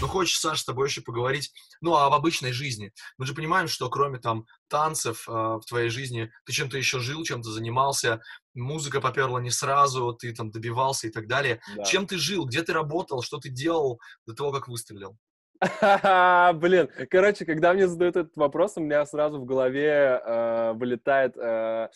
Ну, 0.00 0.08
хочется, 0.08 0.48
Саш, 0.48 0.60
с 0.60 0.64
тобой 0.64 0.88
еще 0.88 1.02
поговорить, 1.02 1.52
ну, 1.82 1.94
об 1.94 2.14
обычной 2.14 2.52
жизни. 2.52 2.90
Мы 3.18 3.26
же 3.26 3.34
понимаем, 3.34 3.68
что 3.68 3.90
кроме 3.90 4.18
там 4.18 4.46
танцев 4.68 5.28
э, 5.28 5.32
в 5.32 5.60
твоей 5.68 5.90
жизни, 5.90 6.30
ты 6.46 6.52
чем-то 6.52 6.78
еще 6.78 7.00
жил, 7.00 7.22
чем-то 7.22 7.50
занимался, 7.50 8.22
музыка 8.54 9.02
поперла 9.02 9.40
не 9.42 9.50
сразу, 9.50 10.14
ты 10.14 10.34
там 10.34 10.50
добивался 10.50 11.06
и 11.06 11.10
так 11.10 11.28
далее. 11.28 11.60
Да. 11.76 11.84
Чем 11.84 12.06
ты 12.06 12.16
жил, 12.16 12.46
где 12.46 12.62
ты 12.62 12.72
работал, 12.72 13.22
что 13.22 13.38
ты 13.38 13.50
делал 13.50 14.00
до 14.26 14.34
того, 14.34 14.52
как 14.52 14.68
выстрелил? 14.68 15.18
Блин, 16.54 16.88
короче, 17.10 17.44
когда 17.44 17.74
мне 17.74 17.86
задают 17.86 18.16
этот 18.16 18.36
вопрос, 18.36 18.76
у 18.76 18.80
меня 18.80 19.04
сразу 19.04 19.38
в 19.38 19.44
голове 19.44 20.20
э, 20.24 20.72
вылетает 20.74 21.36
э, 21.36 21.88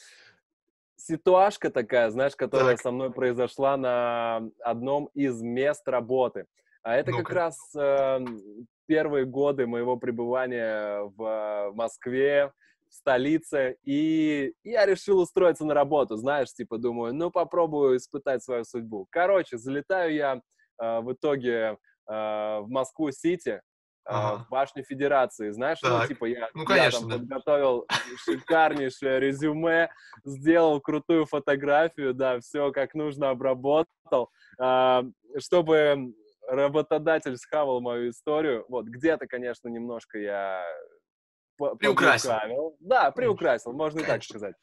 ситуашка 0.96 1.70
такая, 1.70 2.10
знаешь, 2.10 2.36
которая 2.36 2.72
Так. 2.76 2.80
со 2.82 2.90
мной 2.90 3.10
произошла 3.10 3.76
на 3.76 4.42
одном 4.60 5.06
из 5.14 5.40
мест 5.42 5.88
работы. 5.88 6.46
А 6.82 6.96
это 6.96 7.10
как 7.12 7.20
Ну-ка. 7.20 7.34
раз 7.34 7.58
э, 7.74 8.20
первые 8.86 9.24
годы 9.24 9.66
моего 9.66 9.96
пребывания 9.96 11.00
в 11.16 11.72
Москве, 11.74 12.52
в 12.90 12.94
столице, 12.94 13.76
и 13.82 14.52
я 14.62 14.84
решил 14.86 15.20
устроиться 15.20 15.64
на 15.64 15.72
работу, 15.74 16.16
знаешь, 16.16 16.52
типа 16.52 16.76
думаю, 16.78 17.14
ну 17.14 17.30
попробую 17.30 17.96
испытать 17.96 18.42
свою 18.44 18.64
судьбу. 18.64 19.06
Короче, 19.10 19.56
залетаю 19.56 20.12
я 20.14 20.40
э, 20.78 21.00
в 21.00 21.12
итоге 21.14 21.50
э, 21.52 21.76
в 22.06 22.66
Москву-Сити, 22.68 23.50
э, 23.50 23.60
Ага. 24.04 24.44
в 24.44 24.48
башню 24.50 24.84
Федерации, 24.84 25.50
знаешь, 25.50 25.78
ну, 25.82 25.98
Так. 25.98 26.08
типа 26.08 26.26
я, 26.26 26.48
Ну, 26.54 26.62
я 26.62 26.66
конечно, 26.66 27.00
там 27.00 27.08
да. 27.08 27.18
подготовил 27.18 27.86
шикарнейшее 28.16 29.20
резюме, 29.20 29.90
сделал 30.24 30.80
крутую 30.80 31.24
фотографию, 31.26 32.12
да, 32.14 32.40
все 32.40 32.70
как 32.72 32.94
нужно 32.94 33.30
обработал, 33.30 34.30
а, 34.58 35.04
чтобы 35.38 36.14
работодатель 36.46 37.36
схавал 37.38 37.80
мою 37.80 38.10
историю. 38.10 38.66
Вот, 38.68 38.84
где-то, 38.86 39.26
конечно, 39.26 39.68
немножко 39.68 40.18
я 40.18 40.64
Приукрасил. 41.78 42.76
Да, 42.80 43.10
приукрасил, 43.12 43.72
можно 43.72 43.98
и 44.00 44.02
так 44.02 44.08
Конечно. 44.08 44.38
сказать. 44.38 44.54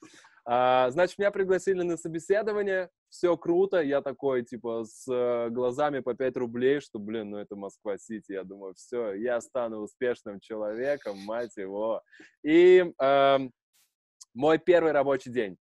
А, 0.46 0.90
значит, 0.92 1.18
меня 1.20 1.32
пригласили 1.32 1.82
на 1.84 1.98
собеседование, 1.98 2.90
все 3.12 3.36
круто, 3.36 3.82
я 3.82 4.01
такой, 4.01 4.44
типа, 4.44 4.86
с 4.86 5.06
э, 5.12 5.50
глазами 5.50 6.00
по 6.00 6.13
5 6.13 6.38
рублей, 6.38 6.80
что, 6.80 6.98
блин, 6.98 7.32
ну 7.32 7.38
это 7.38 7.58
Москва-Сити, 7.58 8.32
я 8.32 8.44
думаю, 8.44 8.74
все, 8.74 9.13
я 9.13 9.41
стану 9.41 9.80
успешным 9.80 10.39
человеком, 10.39 11.18
мать 11.20 11.58
его. 11.58 12.01
И 12.44 12.86
эм, 13.00 13.51
мой 14.34 14.60
первый 14.60 14.94
рабочий 14.94 15.30
день. 15.30 15.58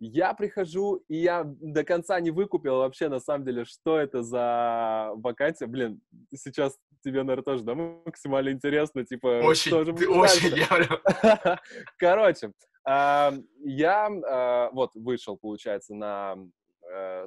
Я 0.00 0.34
прихожу, 0.34 0.96
и 1.08 1.16
я 1.16 1.44
до 1.44 1.84
конца 1.84 2.18
не 2.20 2.32
выкупил 2.32 2.78
вообще, 2.78 3.08
на 3.08 3.20
самом 3.20 3.44
деле, 3.44 3.64
что 3.64 3.96
это 3.98 4.22
за 4.22 5.10
вакансия. 5.14 5.66
Блин, 5.66 6.00
сейчас 6.34 6.76
тебе, 7.02 7.22
наверное, 7.22 7.44
тоже, 7.44 7.62
да, 7.62 7.74
максимально 7.76 8.50
интересно, 8.50 9.04
типа, 9.04 9.40
Очень, 9.44 9.70
что 9.70 9.84
же 9.84 9.92
ты 9.92 10.08
очень, 10.08 10.56
я 10.56 11.58
Короче, 11.98 12.52
а, 12.84 13.34
я 13.64 14.06
а, 14.06 14.70
вот 14.72 14.90
вышел, 14.94 15.36
получается, 15.36 15.94
на 15.94 16.36
э, 16.36 16.44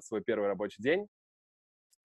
свой 0.02 0.22
первый 0.22 0.48
рабочий 0.48 0.82
день, 0.82 1.08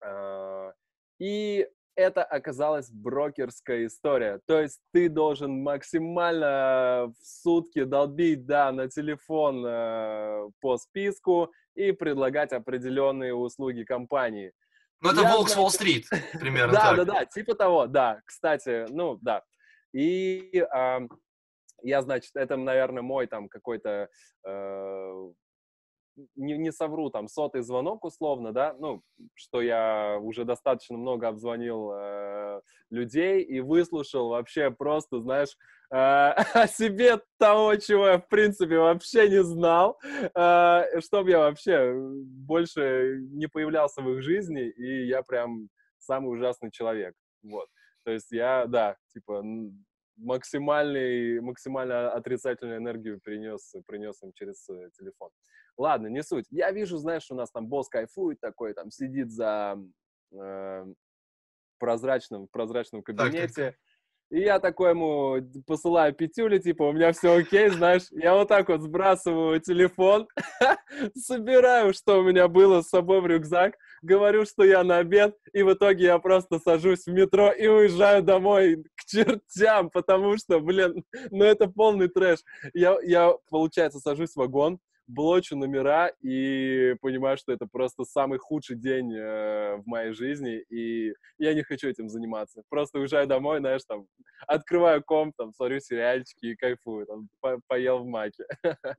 а, 0.03 0.71
и 1.19 1.67
это 1.95 2.23
оказалась 2.23 2.91
брокерская 2.91 3.87
история. 3.87 4.39
То 4.45 4.61
есть 4.61 4.79
ты 4.93 5.09
должен 5.09 5.63
максимально 5.63 7.11
в 7.19 7.25
сутки 7.25 7.83
долбить, 7.83 8.45
да, 8.45 8.71
на 8.71 8.87
телефон 8.87 9.65
э, 9.65 10.49
по 10.61 10.77
списку 10.77 11.51
и 11.73 11.91
предлагать 11.91 12.53
определенные 12.53 13.33
услуги 13.33 13.83
компании. 13.83 14.53
Ну, 15.01 15.11
это 15.11 15.23
Волк 15.23 15.49
с 15.49 15.57
Уолл-стрит, 15.57 16.05
примерно 16.39 16.73
Да, 16.73 16.95
да, 16.95 17.05
да, 17.05 17.25
типа 17.25 17.55
того, 17.55 17.87
да. 17.87 18.21
Кстати, 18.25 18.85
ну, 18.89 19.17
да. 19.21 19.43
И 19.93 20.63
я, 21.83 22.01
значит, 22.01 22.31
это, 22.35 22.57
наверное, 22.57 23.01
мой 23.01 23.27
там 23.27 23.49
какой-то, 23.49 24.09
э, 24.45 25.31
не, 26.35 26.57
не 26.57 26.71
совру, 26.71 27.09
там, 27.09 27.27
сотый 27.27 27.61
звонок 27.61 28.03
условно, 28.03 28.51
да, 28.51 28.75
ну, 28.79 29.01
что 29.33 29.61
я 29.61 30.17
уже 30.21 30.45
достаточно 30.45 30.97
много 30.97 31.27
обзвонил 31.27 31.91
э, 31.93 32.61
людей 32.89 33.43
и 33.43 33.59
выслушал 33.59 34.29
вообще 34.29 34.71
просто, 34.71 35.19
знаешь, 35.21 35.55
э, 35.91 35.95
о 36.53 36.67
себе 36.67 37.21
того, 37.37 37.75
чего 37.75 38.07
я, 38.07 38.17
в 38.17 38.27
принципе, 38.27 38.77
вообще 38.77 39.29
не 39.29 39.43
знал, 39.43 39.99
э, 40.03 40.99
чтобы 41.01 41.31
я 41.31 41.39
вообще 41.39 41.93
больше 41.95 43.19
не 43.31 43.47
появлялся 43.47 44.01
в 44.01 44.11
их 44.11 44.23
жизни, 44.23 44.69
и 44.69 45.07
я 45.07 45.21
прям 45.23 45.69
самый 45.97 46.31
ужасный 46.31 46.71
человек, 46.71 47.13
вот. 47.43 47.67
То 48.05 48.11
есть 48.11 48.31
я, 48.31 48.65
да, 48.67 48.95
типа, 49.13 49.43
максимальный, 50.17 51.39
максимально 51.41 52.11
отрицательную 52.11 52.77
энергию 52.77 53.19
принес, 53.21 53.73
принес 53.85 54.21
им 54.23 54.33
через 54.33 54.67
э, 54.69 54.89
телефон. 54.97 55.29
Ладно, 55.77 56.07
не 56.07 56.23
суть. 56.23 56.45
Я 56.49 56.71
вижу, 56.71 56.97
знаешь, 56.97 57.29
у 57.29 57.35
нас 57.35 57.51
там 57.51 57.67
босс 57.67 57.87
кайфует 57.87 58.39
такой, 58.39 58.73
там 58.73 58.89
сидит 58.89 59.31
за 59.31 59.77
э, 60.33 60.85
прозрачным, 61.77 62.47
в 62.47 62.51
прозрачном 62.51 63.03
так, 63.03 63.17
кабинете. 63.17 63.77
И 64.29 64.41
я 64.41 64.59
такой 64.59 64.89
ему 64.89 65.37
посылаю 65.65 66.13
пятюли, 66.13 66.57
типа, 66.57 66.83
у 66.83 66.91
меня 66.91 67.13
все 67.13 67.37
окей, 67.37 67.69
знаешь. 67.69 68.07
Я 68.11 68.33
вот 68.33 68.49
так 68.49 68.67
вот 68.67 68.81
сбрасываю 68.81 69.61
телефон, 69.61 70.27
собираю, 71.15 71.93
что 71.93 72.19
у 72.19 72.23
меня 72.23 72.49
было 72.49 72.81
с 72.81 72.89
собой 72.89 73.21
в 73.21 73.27
рюкзак, 73.27 73.75
говорю, 74.01 74.45
что 74.45 74.63
я 74.65 74.83
на 74.83 74.97
обед, 74.97 75.35
и 75.53 75.63
в 75.63 75.71
итоге 75.71 76.05
я 76.05 76.19
просто 76.19 76.59
сажусь 76.59 77.05
в 77.05 77.11
метро 77.11 77.51
и 77.51 77.67
уезжаю 77.67 78.21
домой 78.21 78.83
к 78.95 79.05
чертям, 79.05 79.89
потому 79.89 80.37
что, 80.37 80.59
блин, 80.59 81.05
ну 81.31 81.45
это 81.45 81.67
полный 81.67 82.09
трэш. 82.09 82.39
Я, 82.73 82.97
я 83.03 83.33
получается, 83.49 83.99
сажусь 83.99 84.33
в 84.33 84.37
вагон, 84.37 84.79
блочу 85.07 85.55
номера 85.57 86.11
и 86.21 86.95
понимаю, 87.01 87.37
что 87.37 87.51
это 87.53 87.65
просто 87.65 88.03
самый 88.03 88.39
худший 88.39 88.75
день 88.75 89.13
э, 89.13 89.77
в 89.77 89.83
моей 89.87 90.13
жизни, 90.13 90.61
и 90.69 91.13
я 91.37 91.53
не 91.53 91.63
хочу 91.63 91.87
этим 91.87 92.09
заниматься. 92.09 92.61
Просто 92.69 92.99
уезжаю 92.99 93.25
домой, 93.27 93.59
знаешь, 93.59 93.81
там, 93.87 94.05
открываю 94.47 95.01
комп, 95.03 95.35
там, 95.37 95.53
смотрю 95.53 95.79
сериальчики 95.79 96.47
и 96.47 96.55
кайфую, 96.55 97.05
там, 97.05 97.29
по- 97.39 97.59
поел 97.67 97.99
в 97.99 98.05
маке. 98.05 98.43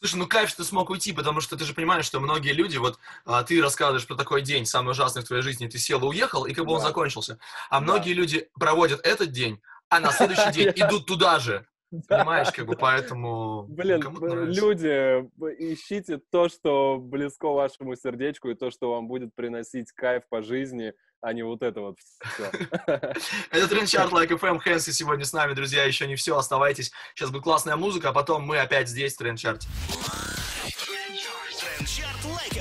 Слушай, 0.00 0.16
ну 0.16 0.26
кайф, 0.28 0.48
что 0.48 0.58
ты 0.58 0.64
смог 0.64 0.90
уйти, 0.90 1.12
потому 1.12 1.40
что 1.40 1.56
ты 1.56 1.64
же 1.64 1.74
понимаешь, 1.74 2.04
что 2.04 2.20
многие 2.20 2.52
люди, 2.52 2.76
вот 2.76 3.00
а, 3.24 3.42
ты 3.42 3.60
рассказываешь 3.60 4.06
про 4.06 4.14
такой 4.14 4.42
день, 4.42 4.64
самый 4.64 4.90
ужасный 4.92 5.22
в 5.22 5.26
твоей 5.26 5.42
жизни, 5.42 5.66
ты 5.66 5.76
сел 5.78 6.00
и 6.02 6.06
уехал, 6.06 6.46
и 6.46 6.54
как 6.54 6.66
бы 6.66 6.72
он 6.72 6.78
Да. 6.78 6.86
закончился. 6.86 7.40
А 7.68 7.80
Да. 7.80 7.84
многие 7.84 8.12
люди 8.12 8.48
проводят 8.60 9.04
этот 9.04 9.32
день, 9.32 9.60
а 9.88 9.98
на 9.98 10.12
следующий 10.12 10.52
день 10.52 10.72
идут 10.76 11.06
туда 11.06 11.40
же. 11.40 11.66
Понимаешь, 12.08 12.50
как 12.52 12.66
бы 12.66 12.76
поэтому... 12.76 13.64
Блин, 13.68 14.00
кому-то 14.00 14.26
б- 14.26 14.34
нравится. 14.34 14.60
люди, 14.60 15.28
ищите 15.72 16.20
то, 16.30 16.48
что 16.48 16.98
близко 17.00 17.48
вашему 17.48 17.96
сердечку, 17.96 18.50
и 18.50 18.54
то, 18.54 18.70
что 18.70 18.90
вам 18.92 19.08
будет 19.08 19.34
приносить 19.34 19.92
кайф 19.92 20.24
по 20.28 20.42
жизни, 20.42 20.92
а 21.20 21.32
не 21.32 21.42
вот 21.42 21.62
это 21.62 21.80
вот 21.80 21.96
все. 21.98 22.44
Это 23.50 23.68
Трендчарт 23.68 24.12
Like 24.12 24.28
FM, 24.28 24.58
Хэнси 24.58 24.90
сегодня 24.92 25.24
с 25.24 25.32
нами, 25.32 25.54
друзья, 25.54 25.84
еще 25.84 26.06
не 26.06 26.14
все, 26.16 26.36
оставайтесь. 26.36 26.92
Сейчас 27.14 27.30
будет 27.30 27.42
классная 27.42 27.76
музыка, 27.76 28.10
а 28.10 28.12
потом 28.12 28.42
мы 28.42 28.58
опять 28.58 28.88
здесь, 28.88 29.14
в 29.14 29.18
Трендчарте. 29.18 29.68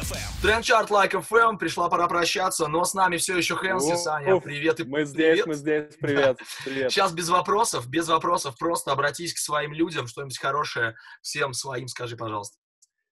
FM. 0.10 0.42
Трендчарт 0.42 0.90
Like 0.90 1.12
FM, 1.12 1.58
пришла 1.58 1.90
пора 1.90 2.08
прощаться, 2.08 2.68
но 2.68 2.84
с 2.84 2.94
нами 2.94 3.18
все 3.18 3.38
еще 3.38 3.56
Хэнси, 3.56 3.94
Уф, 3.94 4.00
Саня, 4.00 4.40
привет 4.40 4.80
и 4.80 4.84
Мы 4.84 5.06
здесь, 5.06 5.42
привет. 5.42 5.48
мы 5.48 5.54
здесь, 5.56 5.96
привет, 6.00 6.40
привет. 6.64 6.92
Сейчас 6.92 7.12
без 7.12 7.30
вопросов, 7.30 7.88
без 7.88 8.08
вопросов, 8.08 8.58
просто 8.58 8.92
обратись 8.92 9.34
к 9.34 9.38
своим 9.38 9.74
людям, 9.74 10.08
что-нибудь 10.08 10.38
хорошее 10.40 10.96
всем 11.22 11.54
своим 11.54 11.88
скажи, 11.88 12.16
пожалуйста. 12.16 12.58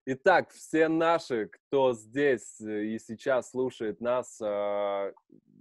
Итак, 0.08 0.50
все 0.50 0.86
наши, 0.86 1.46
кто 1.46 1.92
здесь 1.92 2.60
э, 2.60 2.84
и 2.84 2.98
сейчас 3.00 3.50
слушает 3.50 4.00
нас, 4.00 4.38
э, 4.40 5.12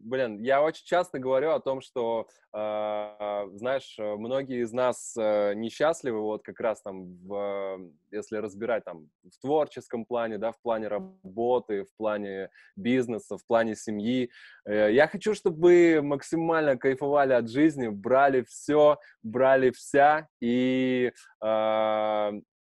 блин, 0.03 0.39
я 0.39 0.61
очень 0.61 0.85
часто 0.85 1.17
говорю 1.17 1.49
о 1.49 1.59
том, 1.59 1.81
что, 1.81 2.27
э, 2.53 3.47
знаешь, 3.55 3.95
многие 3.97 4.61
из 4.61 4.71
нас 4.71 5.17
э, 5.17 5.55
несчастливы, 5.55 6.21
вот 6.21 6.43
как 6.43 6.59
раз 6.59 6.79
там, 6.83 7.17
в, 7.25 7.89
если 8.11 8.37
разбирать 8.37 8.83
там 8.85 9.09
в 9.23 9.41
творческом 9.41 10.05
плане, 10.05 10.37
да, 10.37 10.51
в 10.51 10.61
плане 10.61 10.89
работы, 10.89 11.83
в 11.83 11.95
плане 11.97 12.51
бизнеса, 12.75 13.39
в 13.39 13.47
плане 13.47 13.75
семьи. 13.75 14.29
Э, 14.63 14.93
я 14.93 15.07
хочу, 15.07 15.33
чтобы 15.33 15.59
вы 15.59 16.01
максимально 16.03 16.77
кайфовали 16.77 17.33
от 17.33 17.49
жизни, 17.49 17.87
брали 17.87 18.43
все, 18.43 18.99
брали 19.23 19.71
вся 19.71 20.27
и 20.39 21.11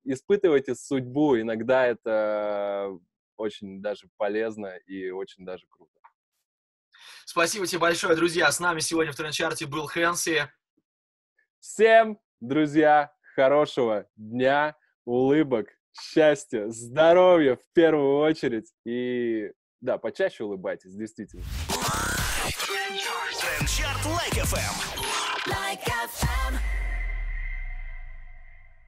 испытывайте 0.05 0.75
судьбу. 0.75 1.41
Иногда 1.41 1.87
это 1.87 2.99
очень 3.37 3.83
даже 3.83 4.09
полезно 4.17 4.77
и 4.87 5.11
очень 5.11 5.45
даже 5.45 5.65
круто. 5.69 5.93
Спасибо 7.25 7.67
тебе 7.67 7.81
большое, 7.81 8.17
друзья. 8.17 8.51
С 8.51 8.61
нами 8.61 8.81
сегодня 8.81 9.13
в 9.13 9.17
трендчарте 9.17 9.67
был 9.67 9.87
Хэнси. 9.87 10.49
Всем, 11.61 12.19
друзья, 12.41 13.13
хорошего 13.35 14.07
дня, 14.17 14.77
улыбок, 15.05 15.69
счастья, 15.93 16.69
здоровья 16.69 17.57
в 17.57 17.73
первую 17.73 18.19
очередь. 18.19 18.73
И 18.85 19.53
да, 19.81 19.99
почаще 19.99 20.45
улыбайтесь, 20.45 20.95
действительно. 20.95 21.45
Трендчарт 23.41 24.05
Лайк 24.07 24.35
FM. 24.35 24.93
Like 25.49 25.83
FM. 25.85 25.92